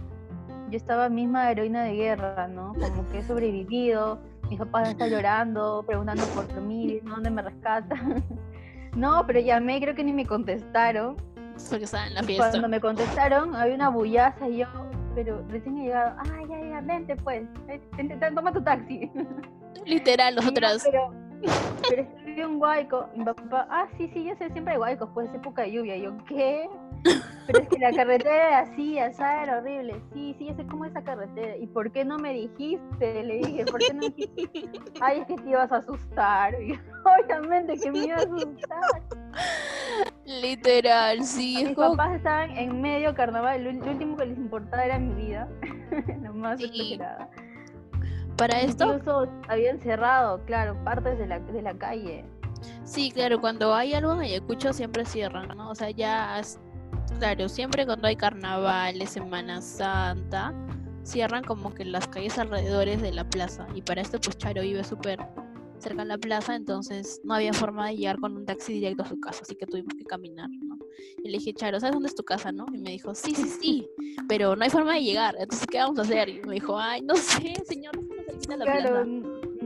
yo 0.71 0.77
estaba 0.77 1.09
misma 1.09 1.51
heroína 1.51 1.85
de 1.85 1.95
guerra, 1.95 2.49
¿no? 2.49 2.73
Como 2.75 3.09
que 3.11 3.19
he 3.19 3.23
sobrevivido, 3.23 4.21
mis 4.49 4.59
papás 4.59 4.91
están 4.91 5.11
llorando, 5.11 5.85
preguntando 5.87 6.25
por 6.27 6.61
mí, 6.61 7.01
¿dónde 7.05 7.31
me 7.31 7.43
rescatan? 7.43 8.25
no, 8.97 9.25
pero 9.27 9.41
llamé, 9.41 9.81
creo 9.81 9.95
que 9.95 10.05
ni 10.05 10.13
me 10.13 10.27
contestaron. 10.27 11.17
Porque 11.69 11.85
estaban 11.85 12.09
en 12.09 12.15
la 12.15 12.23
fiesta. 12.23 12.51
Cuando 12.51 12.69
me 12.69 12.81
contestaron, 12.81 13.55
había 13.55 13.75
una 13.75 13.89
bullaza 13.91 14.49
y 14.49 14.59
yo, 14.59 14.67
pero 15.15 15.45
recién 15.49 15.79
he 15.79 15.85
llegado, 15.85 16.17
ay, 16.19 16.45
ya, 16.49 16.69
ya, 16.69 16.81
vente 16.81 17.17
pues, 17.17 17.43
vente, 17.97 18.17
toma 18.35 18.53
tu 18.53 18.63
taxi. 18.63 19.11
Literal, 19.87 20.35
nosotros. 20.37 20.83
pero, 20.85 21.13
pero 21.89 22.07
vi 22.25 22.43
un 22.43 22.59
guayco, 22.59 23.09
mi 23.15 23.25
papá, 23.25 23.67
ah, 23.71 23.87
sí, 23.97 24.11
sí, 24.15 24.25
yo 24.25 24.35
sé, 24.37 24.51
siempre 24.51 24.73
hay 24.75 24.79
guaicos, 24.79 25.09
pues 25.15 25.29
es 25.29 25.35
época 25.35 25.63
de 25.63 25.73
lluvia. 25.73 25.97
Y 25.97 26.03
yo, 26.03 26.13
¿qué? 26.27 26.69
Pero 27.03 27.65
es 27.65 27.69
que 27.69 27.79
la 27.79 27.93
carretera 27.93 28.49
era 28.49 28.59
así, 28.61 28.99
esa 28.99 29.43
era 29.43 29.59
horrible. 29.59 30.01
Sí, 30.13 30.37
sí, 30.39 30.47
yo 30.47 30.55
sé 30.55 30.67
cómo 30.67 30.85
es 30.85 30.93
esa 30.93 31.03
carretera. 31.03 31.57
¿Y 31.57 31.67
por 31.67 31.91
qué 31.91 32.05
no 32.05 32.17
me 32.19 32.33
dijiste? 32.33 33.25
Le 33.25 33.39
dije, 33.39 33.65
¿por 33.65 33.81
qué 33.81 33.93
no 33.93 34.09
dijiste? 34.09 34.71
Ay, 35.01 35.21
es 35.21 35.27
que 35.27 35.35
te 35.37 35.51
ibas 35.51 35.73
a 35.73 35.79
asustar. 35.79 36.55
obviamente 37.25 37.77
que 37.77 37.91
me 37.91 38.07
iba 38.07 38.17
a 38.17 38.19
asustar. 38.19 39.03
Literal, 40.25 41.25
sí. 41.25 41.65
Mis 41.65 41.77
papás 41.77 42.17
estaban 42.17 42.51
en 42.57 42.81
medio 42.81 43.15
carnaval. 43.15 43.65
Lo, 43.65 43.71
último 43.71 44.17
que 44.17 44.27
les 44.27 44.39
importaba 44.39 44.85
era 44.85 44.99
mi 44.99 45.15
vida. 45.15 45.49
Lo 46.23 46.33
más 46.35 46.61
sí. 46.61 47.01
Para 48.37 48.61
esto. 48.61 48.95
Incluso 48.95 49.29
habían 49.49 49.81
cerrado, 49.81 50.45
claro, 50.45 50.77
partes 50.85 51.19
de 51.19 51.27
la, 51.27 51.41
de 51.41 51.63
la 51.63 51.75
calle. 51.75 52.25
Sí, 52.85 53.11
claro, 53.11 53.41
cuando 53.41 53.75
hay 53.75 53.95
algo 53.95 54.13
en 54.13 54.21
Ayacucho 54.21 54.73
siempre 54.73 55.05
cierran, 55.05 55.49
¿no? 55.57 55.71
O 55.71 55.75
sea, 55.75 55.91
ya 55.91 56.39
Claro, 57.19 57.49
siempre 57.49 57.85
cuando 57.85 58.09
hay 58.09 58.17
carnavales, 58.17 59.11
Semana 59.11 59.61
Santa, 59.61 60.55
cierran 61.03 61.45
como 61.45 61.75
que 61.75 61.85
las 61.85 62.09
calles 62.09 62.39
alrededores 62.39 63.03
de 63.03 63.13
la 63.13 63.29
plaza. 63.29 63.67
Y 63.75 63.83
para 63.83 64.01
esto, 64.01 64.19
pues 64.21 64.39
Charo 64.39 64.63
vive 64.63 64.85
súper 64.85 65.19
cerca 65.79 66.03
de 66.03 66.09
la 66.09 66.19
plaza, 66.19 66.55
entonces 66.55 67.21
no 67.25 67.35
había 67.35 67.53
forma 67.53 67.89
de 67.89 67.97
llegar 67.97 68.19
con 68.19 68.37
un 68.37 68.45
taxi 68.45 68.75
directo 68.75 69.03
a 69.03 69.09
su 69.09 69.19
casa, 69.19 69.41
así 69.43 69.55
que 69.55 69.67
tuvimos 69.67 69.95
que 69.95 70.05
caminar, 70.05 70.49
¿no? 70.63 70.79
Y 71.25 71.31
le 71.31 71.39
dije, 71.39 71.55
Charo, 71.55 71.81
¿sabes 71.81 71.95
dónde 71.95 72.09
es 72.09 72.15
tu 72.15 72.23
casa, 72.23 72.53
no? 72.53 72.67
Y 72.73 72.79
me 72.79 72.91
dijo, 72.91 73.15
sí, 73.15 73.35
sí, 73.35 73.49
sí, 73.49 73.89
pero 74.29 74.55
no 74.57 74.63
hay 74.63 74.71
forma 74.71 74.95
de 74.95 75.03
llegar, 75.03 75.37
entonces, 75.39 75.67
¿qué 75.67 75.79
vamos 75.79 75.99
a 75.99 76.03
hacer? 76.03 76.29
Y 76.29 76.43
me 76.43 76.55
dijo, 76.55 76.79
ay, 76.79 77.01
no 77.01 77.17
sé, 77.17 77.55
señor, 77.67 77.97
no 77.97 78.41
se 78.41 78.57
la 78.57 78.65
plaza 78.65 79.05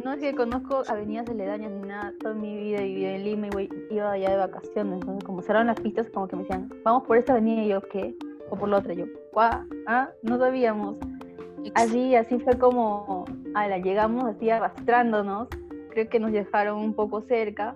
no 0.05 0.13
es 0.13 0.21
que 0.21 0.35
conozco 0.35 0.83
avenidas 0.87 1.29
aledañas 1.29 1.73
ni 1.73 1.89
nada, 1.89 2.13
toda 2.21 2.35
mi 2.35 2.57
vida 2.57 2.81
vivido 2.81 3.11
en 3.11 3.25
Lima 3.25 3.49
y 3.49 3.95
iba 3.95 4.13
allá 4.13 4.31
de 4.31 4.37
vacaciones, 4.37 5.01
entonces 5.01 5.25
como 5.25 5.41
cerraron 5.43 5.69
las 5.69 5.81
pistas, 5.81 6.09
como 6.11 6.29
que 6.29 6.37
me 6.37 6.43
decían, 6.43 6.71
vamos 6.85 7.05
por 7.05 7.17
esta 7.17 7.33
avenida 7.33 7.63
y 7.63 7.69
yo, 7.69 7.81
¿qué? 7.81 8.15
O 8.51 8.57
por 8.57 8.69
la 8.69 8.79
otra, 8.79 8.93
yo, 8.93 9.07
¿cuá? 9.33 9.67
Ah, 9.87 10.11
no 10.23 10.39
sabíamos. 10.39 10.99
Así, 11.75 12.15
así 12.15 12.39
fue 12.39 12.59
como, 12.59 13.25
a 13.55 13.67
la 13.67 13.79
llegamos 13.79 14.25
así 14.25 14.51
arrastrándonos 14.51 15.49
creo 15.95 16.09
que 16.09 16.21
nos 16.21 16.33
dejaron 16.33 16.79
un 16.81 16.93
poco 16.93 17.23
cerca, 17.23 17.75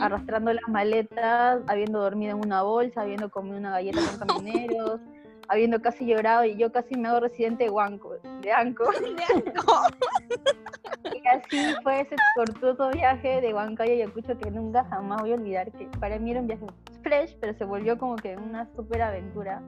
arrastrando 0.00 0.52
las 0.52 0.66
maletas, 0.66 1.60
habiendo 1.68 2.00
dormido 2.00 2.36
en 2.36 2.44
una 2.44 2.62
bolsa, 2.62 3.02
habiendo 3.02 3.30
comido 3.30 3.58
una 3.58 3.70
galleta 3.70 4.00
con 4.18 4.18
camioneros, 4.26 5.00
habiendo 5.46 5.80
casi 5.82 6.06
llorado 6.06 6.44
y 6.44 6.56
yo 6.56 6.72
casi 6.72 6.96
me 6.96 7.08
hago 7.08 7.20
residente 7.20 7.64
de 7.64 7.70
Huanco, 7.70 8.16
de 8.40 8.52
Anco. 8.52 8.84
y 11.14 11.28
así 11.28 11.74
fue 11.82 12.00
ese 12.00 12.16
cortuto 12.34 12.90
viaje 12.90 13.40
de 13.40 13.54
Huancayo 13.54 13.92
y 13.92 14.02
Ayacucho 14.02 14.36
que 14.38 14.50
nunca 14.50 14.84
jamás 14.84 15.20
voy 15.22 15.32
a 15.32 15.34
olvidar, 15.34 15.70
que 15.72 15.86
para 15.98 16.18
mí 16.18 16.30
era 16.30 16.40
un 16.40 16.46
viaje 16.46 16.66
fresh, 17.02 17.36
pero 17.40 17.54
se 17.56 17.64
volvió 17.64 17.98
como 17.98 18.16
que 18.16 18.36
una 18.36 18.68
super 18.76 19.02
aventura. 19.02 19.62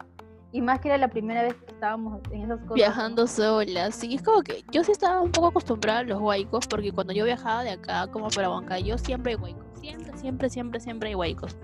Y 0.55 0.61
más 0.61 0.81
que 0.81 0.89
era 0.89 0.99
la 0.99 1.09
primera 1.09 1.43
vez 1.43 1.55
que 1.55 1.73
estábamos 1.73 2.21
en 2.31 2.43
esas 2.43 2.61
cosas. 2.61 2.75
Viajando 2.75 3.27
solas. 3.27 3.95
Sí, 3.95 4.15
es 4.15 4.23
como 4.23 4.43
que 4.43 4.63
yo 4.71 4.85
sí 4.85 4.93
estaba 4.93 5.23
un 5.23 5.33
poco 5.33 5.47
acostumbrada 5.47 6.01
a 6.01 6.03
los 6.03 6.21
huaicos, 6.21 6.67
porque 6.67 6.93
cuando 6.93 7.15
yo 7.15 7.25
viajaba 7.25 7.65
de 7.65 7.71
acá 7.71 8.07
como 8.09 8.29
para 8.29 8.51
Huancayo, 8.51 8.99
siempre 8.99 9.33
hay 9.33 9.39
huaicos. 9.39 9.65
Siempre, 9.81 10.17
siempre, 10.19 10.51
siempre, 10.51 10.81
siempre 10.81 11.09
hay 11.09 11.15
huaicos. 11.15 11.57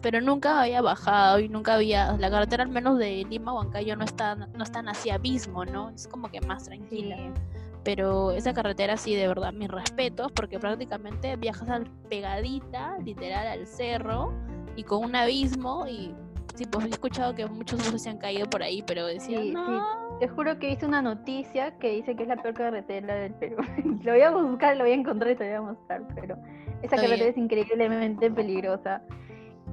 Pero 0.00 0.20
nunca 0.20 0.62
había 0.62 0.80
bajado 0.80 1.40
y 1.40 1.48
nunca 1.48 1.74
había. 1.74 2.12
La 2.12 2.30
carretera, 2.30 2.62
al 2.62 2.70
menos 2.70 2.96
de 2.96 3.26
Lima 3.28 3.50
a 3.50 3.54
Huancayo, 3.56 3.96
no 3.96 4.04
está, 4.04 4.36
no 4.36 4.62
está 4.62 4.80
así 4.86 5.10
abismo, 5.10 5.64
¿no? 5.64 5.90
Es 5.90 6.06
como 6.06 6.30
que 6.30 6.40
más 6.40 6.64
tranquila. 6.64 7.16
Pero 7.88 8.32
esa 8.32 8.52
carretera 8.52 8.98
sí, 8.98 9.14
de 9.14 9.26
verdad, 9.26 9.50
mis 9.54 9.70
respetos, 9.70 10.30
porque 10.32 10.58
prácticamente 10.58 11.36
viajas 11.36 11.70
al 11.70 11.86
pegadita, 12.10 12.98
literal, 12.98 13.46
al 13.46 13.66
cerro, 13.66 14.30
y 14.76 14.82
con 14.82 15.04
un 15.04 15.16
abismo 15.16 15.86
y 15.88 16.14
Sí, 16.54 16.66
pues 16.66 16.84
he 16.84 16.88
escuchado 16.88 17.34
que 17.34 17.46
muchos 17.46 17.78
buses 17.78 18.02
se 18.02 18.10
han 18.10 18.18
caído 18.18 18.44
por 18.50 18.62
ahí, 18.62 18.82
pero 18.86 19.06
decía, 19.06 19.40
sí, 19.40 19.54
Te 20.20 20.28
juro 20.28 20.58
que 20.58 20.70
hice 20.70 20.84
una 20.84 21.00
noticia 21.00 21.78
que 21.78 21.92
dice 21.92 22.14
que 22.14 22.24
es 22.24 22.28
la 22.28 22.36
peor 22.36 22.52
carretera 22.52 23.14
del 23.14 23.32
Perú. 23.32 23.56
lo 24.04 24.12
voy 24.12 24.20
a 24.20 24.30
buscar, 24.32 24.76
lo 24.76 24.84
voy 24.84 24.92
a 24.92 24.96
encontrar 24.96 25.30
y 25.30 25.36
te 25.36 25.44
voy 25.44 25.54
a 25.54 25.62
mostrar, 25.62 26.02
pero 26.14 26.36
esa 26.82 26.96
carretera 26.96 27.30
es 27.30 27.38
increíblemente 27.38 28.30
peligrosa. 28.30 29.00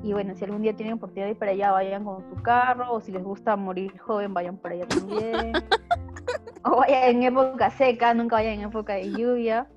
Y 0.03 0.13
bueno, 0.13 0.37
si 0.37 0.45
algún 0.45 0.61
día 0.61 0.73
tienen 0.73 0.93
oportunidad 0.93 1.25
de 1.25 1.31
ir 1.31 1.37
para 1.37 1.51
allá, 1.51 1.71
vayan 1.71 2.05
con 2.05 2.23
su 2.29 2.41
carro, 2.43 2.93
o 2.93 3.01
si 3.01 3.11
les 3.11 3.23
gusta 3.23 3.57
morir 3.57 3.97
joven, 3.97 4.33
vayan 4.33 4.55
por 4.55 4.71
allá 4.71 4.87
también. 4.87 5.51
O 6.63 6.77
vayan 6.77 7.03
en 7.03 7.23
época 7.23 7.69
seca, 7.71 8.13
nunca 8.13 8.37
vayan 8.37 8.53
en 8.55 8.61
época 8.61 8.93
de 8.93 9.11
lluvia. 9.11 9.67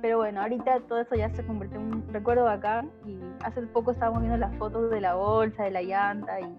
Pero 0.00 0.18
bueno, 0.18 0.42
ahorita 0.42 0.80
todo 0.88 1.00
eso 1.00 1.14
ya 1.14 1.30
se 1.30 1.44
convirtió 1.46 1.78
en 1.78 1.94
un 1.94 2.12
recuerdo 2.12 2.44
bacán 2.44 2.90
y 3.06 3.20
hace 3.44 3.62
poco 3.62 3.92
estábamos 3.92 4.20
viendo 4.20 4.36
las 4.36 4.54
fotos 4.56 4.90
de 4.90 5.00
la 5.00 5.14
bolsa, 5.14 5.64
de 5.64 5.70
la 5.70 5.82
llanta 5.82 6.40
y... 6.40 6.56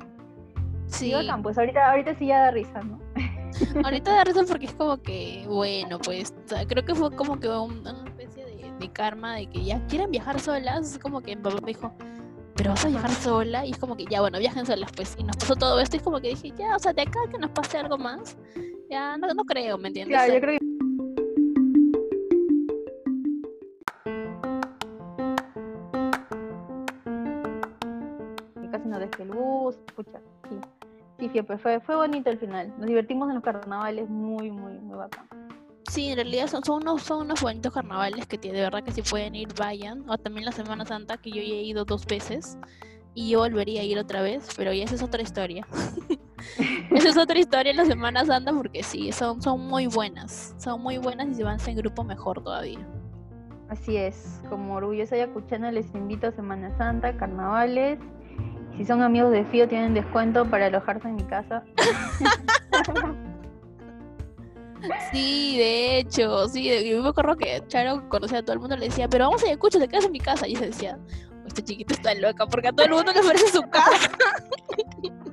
Sí. 0.88 1.14
bacán, 1.14 1.42
pues 1.44 1.58
ahorita, 1.58 1.92
ahorita 1.92 2.16
sí 2.16 2.28
ya 2.28 2.40
da 2.40 2.52
risa, 2.52 2.82
¿no? 2.82 3.00
ahorita 3.84 4.14
da 4.14 4.24
risa 4.24 4.44
porque 4.48 4.68
es 4.68 4.74
como 4.74 5.02
que, 5.02 5.44
bueno, 5.48 6.00
pues 6.00 6.34
creo 6.68 6.86
que 6.86 6.96
fue 6.96 7.12
como 7.16 7.40
que 7.40 7.50
una 7.50 8.04
especie 8.06 8.46
de, 8.46 8.92
karma 8.92 9.36
de 9.36 9.48
que 9.48 9.64
ya 9.64 9.86
quieren 9.88 10.12
viajar 10.12 10.40
solas, 10.40 10.94
es 10.94 11.00
como 11.00 11.22
que 11.22 11.36
mi 11.36 11.42
papá 11.42 11.58
me 11.62 11.68
dijo, 11.68 11.94
pero 12.56 12.72
vas 12.72 12.86
a 12.86 12.90
viajar 12.90 13.12
sola 13.12 13.66
y 13.66 13.72
es 13.72 13.78
como 13.78 13.96
que 13.96 14.06
ya 14.06 14.22
bueno 14.22 14.40
viajen 14.40 14.66
solas 14.66 14.92
pues 14.96 15.16
y 15.18 15.24
nos 15.24 15.38
pasó 15.38 15.56
todo 15.56 15.80
esto 15.80 15.96
y 15.96 15.98
es 15.98 16.04
como 16.04 16.20
que 16.22 16.30
dije 16.30 16.54
ya 16.58 16.76
o 16.76 16.80
sea 16.80 16.94
de 16.94 17.02
acá 17.02 17.20
que 17.32 17.38
nos 17.38 17.50
pase 17.52 17.78
algo 17.78 17.98
más 17.98 18.38
ya 18.94 19.18
no, 19.18 19.28
no 19.34 19.44
creo 19.44 19.78
me 19.78 19.88
entiendes 19.88 20.16
claro, 20.16 20.34
yo 20.34 20.40
creo 20.40 20.60
que 29.10 29.24
el 29.24 29.30
bus, 29.30 29.76
escucha, 29.88 30.20
sí, 31.20 31.30
sí, 31.32 31.42
pues 31.42 31.62
fue, 31.62 31.80
fue 31.82 31.96
bonito 31.96 32.30
el 32.30 32.38
final. 32.38 32.74
Nos 32.78 32.88
divertimos 32.88 33.30
en 33.30 33.36
los 33.36 33.44
carnavales, 33.44 34.10
muy, 34.10 34.52
muy, 34.52 34.74
muy 34.80 34.98
bacán. 34.98 35.28
Sí, 35.90 36.10
en 36.10 36.16
realidad 36.16 36.48
son, 36.48 36.64
son, 36.64 36.82
unos, 36.82 37.04
son 37.04 37.26
unos 37.26 37.42
bonitos 37.42 37.74
carnavales 37.74 38.26
que 38.26 38.38
de 38.38 38.52
verdad 38.52 38.84
que 38.84 38.92
si 38.92 39.02
pueden 39.02 39.36
ir, 39.36 39.50
vayan. 39.58 40.10
O 40.10 40.18
también 40.18 40.46
la 40.46 40.52
Semana 40.52 40.86
Santa, 40.86 41.18
que 41.18 41.30
yo 41.30 41.38
ya 41.38 41.54
he 41.56 41.64
ido 41.64 41.86
dos 41.86 42.06
veces. 42.06 42.58
Y 43.14 43.30
yo 43.30 43.40
volvería 43.40 43.82
a 43.82 43.84
ir 43.84 44.00
otra 44.00 44.22
vez, 44.22 44.48
pero 44.58 44.74
ya 44.74 44.86
esa 44.86 44.96
es 44.96 45.04
otra 45.04 45.22
historia. 45.22 45.68
esa 46.92 47.10
es 47.10 47.18
otra 47.18 47.40
historia 47.40 47.72
en 47.72 47.78
la 47.78 47.86
Semana 47.86 48.26
Santa 48.26 48.54
porque 48.54 48.84
sí, 48.84 49.12
son, 49.12 49.42
son 49.42 49.62
muy 49.62 49.88
buenas. 49.88 50.56
Son 50.58 50.82
muy 50.82 50.98
buenas 50.98 51.28
y 51.30 51.36
si 51.36 51.44
van 51.44 51.60
en 51.66 51.76
grupo 51.78 52.04
mejor 52.04 52.44
todavía. 52.44 52.80
Así 53.70 53.98
es, 53.98 54.42
como 54.50 54.76
orgullosa 54.76 55.16
ayacuchana 55.16 55.72
les 55.72 55.94
invito 55.96 56.28
a 56.28 56.32
Semana 56.32 56.76
Santa, 56.78 57.18
carnavales 57.18 58.00
si 58.78 58.86
son 58.86 59.02
amigos 59.04 59.32
de 59.32 59.46
FIO, 59.46 59.68
tienen 59.68 59.94
descuento 59.94 60.50
para 60.50 60.68
alojarse 60.68 61.08
en 61.08 61.16
mi 61.16 61.24
casa. 61.24 61.64
Sí, 65.14 65.58
de 65.58 66.00
hecho, 66.00 66.50
sí, 66.50 66.70
yo 66.86 67.02
me 67.02 67.08
acuerdo 67.08 67.38
que 67.38 67.64
Charo 67.68 68.10
conocía 68.10 68.40
a 68.40 68.42
todo 68.42 68.52
el 68.52 68.60
mundo, 68.60 68.76
le 68.76 68.88
decía, 68.88 69.08
pero 69.08 69.24
vamos 69.26 69.42
a 69.42 69.46
Ayacucho, 69.46 69.80
te 69.80 69.88
quedas 69.88 70.04
en 70.04 70.12
mi 70.12 70.20
casa. 70.20 70.46
Y 70.46 70.58
se 70.58 70.66
decía, 70.66 71.00
este 71.48 71.64
chiquito 71.64 71.94
está 71.94 72.14
loca, 72.16 72.46
porque 72.48 72.68
a 72.68 72.74
todo 72.74 72.88
el 72.88 72.92
mundo 72.92 73.14
le 73.14 73.22
ofrece 73.22 73.48
su 73.48 73.62
casa. 73.70 74.12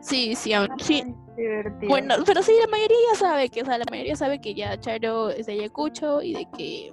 sí, 0.00 0.34
sí, 0.34 0.52
sí. 0.80 1.04
Bueno, 1.88 2.14
pero 2.24 2.42
sí, 2.42 2.52
la 2.60 2.68
mayoría 2.68 2.96
ya 3.12 3.18
sabe 3.18 3.48
que, 3.48 3.62
o 3.62 3.64
sea, 3.64 3.78
la 3.78 3.86
mayoría 3.90 4.16
sabe 4.16 4.40
que 4.40 4.54
ya 4.54 4.78
Charo 4.78 5.30
es 5.30 5.46
de 5.46 5.54
Ayacucho 5.54 6.22
y 6.22 6.34
de 6.34 6.46
que 6.56 6.92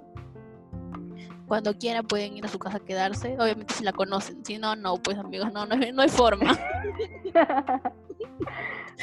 cuando 1.52 1.76
quieran 1.76 2.06
pueden 2.06 2.34
ir 2.34 2.46
a 2.46 2.48
su 2.48 2.58
casa 2.58 2.78
a 2.78 2.80
quedarse. 2.80 3.36
Obviamente 3.38 3.74
si 3.74 3.84
la 3.84 3.92
conocen, 3.92 4.42
si 4.42 4.56
no, 4.56 4.74
no, 4.74 4.96
pues 4.96 5.18
amigos, 5.18 5.52
no, 5.52 5.66
no, 5.66 5.74
hay 6.02 6.08
forma. 6.08 6.58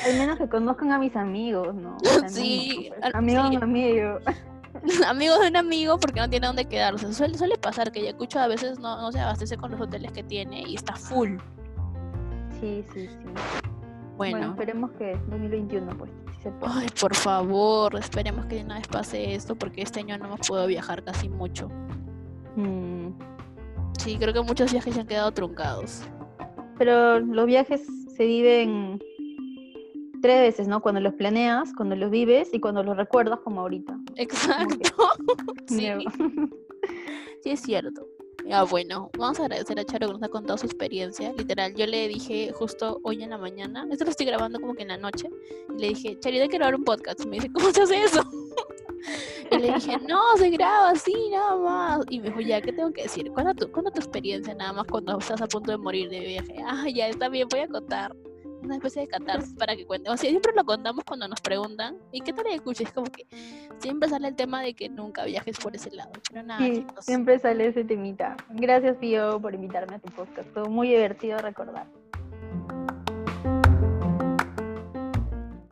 Al 0.06 0.13
menos 0.17 0.39
que 0.39 0.49
conozcan 0.49 0.91
a 0.91 0.97
mis 0.97 1.15
amigos, 1.15 1.75
¿no? 1.75 1.95
sí, 2.28 2.91
amigos 3.13 3.52
de 3.52 3.58
un 3.58 3.63
amigo. 3.63 4.17
amigos 5.08 5.39
de 5.41 5.49
un 5.49 5.58
amigo 5.58 5.99
porque 5.99 6.21
no 6.21 6.28
tiene 6.28 6.47
dónde 6.47 6.65
quedarse. 6.65 7.13
Suele, 7.13 7.38
suele 7.38 7.56
pasar 7.58 7.91
que 7.91 8.02
Yacucho 8.02 8.39
a 8.39 8.47
veces 8.47 8.80
no, 8.80 8.99
no 8.99 9.12
se 9.12 9.19
abastece 9.19 9.56
con 9.56 9.69
los 9.69 9.82
hoteles 9.82 10.12
que 10.12 10.23
tiene 10.23 10.63
y 10.67 10.73
está 10.73 10.95
full. 10.95 11.38
Sí, 12.60 12.84
sí, 12.93 13.08
sí. 13.08 13.15
Bueno, 14.17 14.52
esperemos 14.52 14.91
que 14.91 15.17
2021 15.30 15.98
pues 15.98 16.12
se 16.43 16.52
Ay, 16.62 16.88
por 17.00 17.15
favor, 17.15 17.95
esperemos 17.95 18.45
que 18.48 18.62
una 18.62 18.76
vez 18.76 18.88
pase 18.88 19.34
esto 19.34 19.56
porque 19.56 19.82
este 19.82 20.02
año 20.02 20.17
no 20.17 20.26
hemos 20.26 20.48
podido 20.48 20.67
viajar 20.67 21.04
casi 21.04 21.30
mucho. 21.30 21.69
Mm. 22.56 23.12
Sí, 23.98 24.17
creo 24.17 24.34
que 24.34 24.41
muchos 24.41 24.72
viajes 24.72 24.93
se 24.93 25.02
han 25.02 25.08
quedado 25.08 25.32
truncados. 25.32 26.04
Pero 26.78 27.19
los 27.19 27.45
viajes 27.45 27.86
se 28.15 28.26
viven 28.26 29.00
tres 30.22 30.41
veces, 30.41 30.67
¿no? 30.67 30.82
Cuando 30.82 31.02
los 31.02 31.13
planeas, 31.13 31.74
cuando 31.74 31.95
los 31.95 32.10
vives 32.10 32.50
y 32.54 32.60
cuando 32.60 32.84
los 32.84 32.98
recuerdas 32.98 33.39
como 33.39 33.62
ahorita. 33.62 33.98
Exacto. 34.15 35.10
sí. 35.67 35.91
sí, 37.43 37.50
es 37.50 37.62
cierto. 37.62 38.06
Ya 38.50 38.64
bueno, 38.64 39.12
vamos 39.16 39.40
a 39.40 39.44
agradecer 39.44 39.80
a 39.80 39.86
Charo 39.86 40.08
que 40.08 40.14
nos 40.14 40.24
ha 40.24 40.28
contado 40.28 40.58
su 40.58 40.66
experiencia. 40.66 41.32
Literal, 41.34 41.76
yo 41.76 41.86
le 41.86 42.08
dije 42.08 42.52
justo 42.52 43.00
hoy 43.04 43.22
en 43.22 43.30
la 43.30 43.38
mañana, 43.38 43.86
esto 43.92 44.06
lo 44.06 44.10
estoy 44.10 44.26
grabando 44.26 44.60
como 44.60 44.74
que 44.74 44.82
en 44.82 44.88
la 44.88 44.98
noche, 44.98 45.30
y 45.78 45.80
le 45.80 45.90
dije, 45.90 46.20
Charita, 46.20 46.48
quiero 46.48 46.64
grabar 46.64 46.76
un 46.80 46.84
podcast. 46.84 47.24
Me 47.26 47.36
dice, 47.36 47.52
¿cómo 47.54 47.72
se 47.72 47.84
hace 47.84 48.04
eso? 48.04 48.24
Y 49.52 49.58
le 49.58 49.74
dije, 49.74 49.98
no, 50.08 50.20
se 50.38 50.50
graba 50.50 50.90
así, 50.90 51.14
nada 51.32 51.56
más. 51.56 52.06
Y 52.10 52.20
me 52.20 52.28
dijo, 52.28 52.42
ya, 52.42 52.62
¿qué 52.62 52.74
tengo 52.74 52.92
que 52.92 53.04
decir? 53.04 53.32
Cuenta 53.32 53.54
tu, 53.54 53.68
tu 53.68 53.82
experiencia 53.96 54.54
nada 54.54 54.74
más 54.74 54.86
cuando 54.88 55.18
estás 55.18 55.42
a 55.42 55.48
punto 55.48 55.72
de 55.72 55.78
morir 55.78 56.10
de 56.10 56.20
viaje. 56.20 56.56
Ah, 56.68 56.86
ya, 56.94 57.08
está 57.08 57.30
bien, 57.30 57.48
voy 57.50 57.62
a 57.62 57.68
contar. 57.68 58.16
Una 58.62 58.76
especie 58.76 59.04
de 59.04 59.08
catarsis 59.08 59.54
para 59.54 59.76
que 59.76 59.86
cuente. 59.86 60.10
O 60.10 60.17
sea, 60.17 60.30
siempre 60.30 60.52
lo 60.56 60.65
contamos 60.65 61.04
cuando 61.06 61.28
nos 61.28 61.41
preguntan. 61.41 61.98
¿Y 62.12 62.22
qué 62.22 62.34
tal 62.34 62.45
escuchas? 62.48 62.88
Es 62.88 62.93
como 62.93 63.08
que 63.08 63.26
siempre 63.80 64.10
sale 64.10 64.28
el 64.28 64.36
tema 64.36 64.62
de 64.62 64.74
que 64.74 64.89
nunca 64.89 65.24
viajes 65.26 65.58
por 65.60 65.76
ese 65.76 65.91
lado. 65.91 66.12
Pero 66.30 66.43
nada, 66.43 66.60
sí, 66.60 66.86
siempre 67.00 67.39
sale 67.39 67.67
ese 67.67 67.84
temita. 67.84 68.36
Gracias, 68.50 68.98
Pío, 68.98 69.39
por 69.41 69.54
invitarme 69.54 69.95
a 69.95 70.00
tu 70.00 70.12
podcast. 70.12 70.50
Fue 70.54 70.63
muy 70.69 70.89
divertido 70.89 71.38
recordar. 71.38 71.88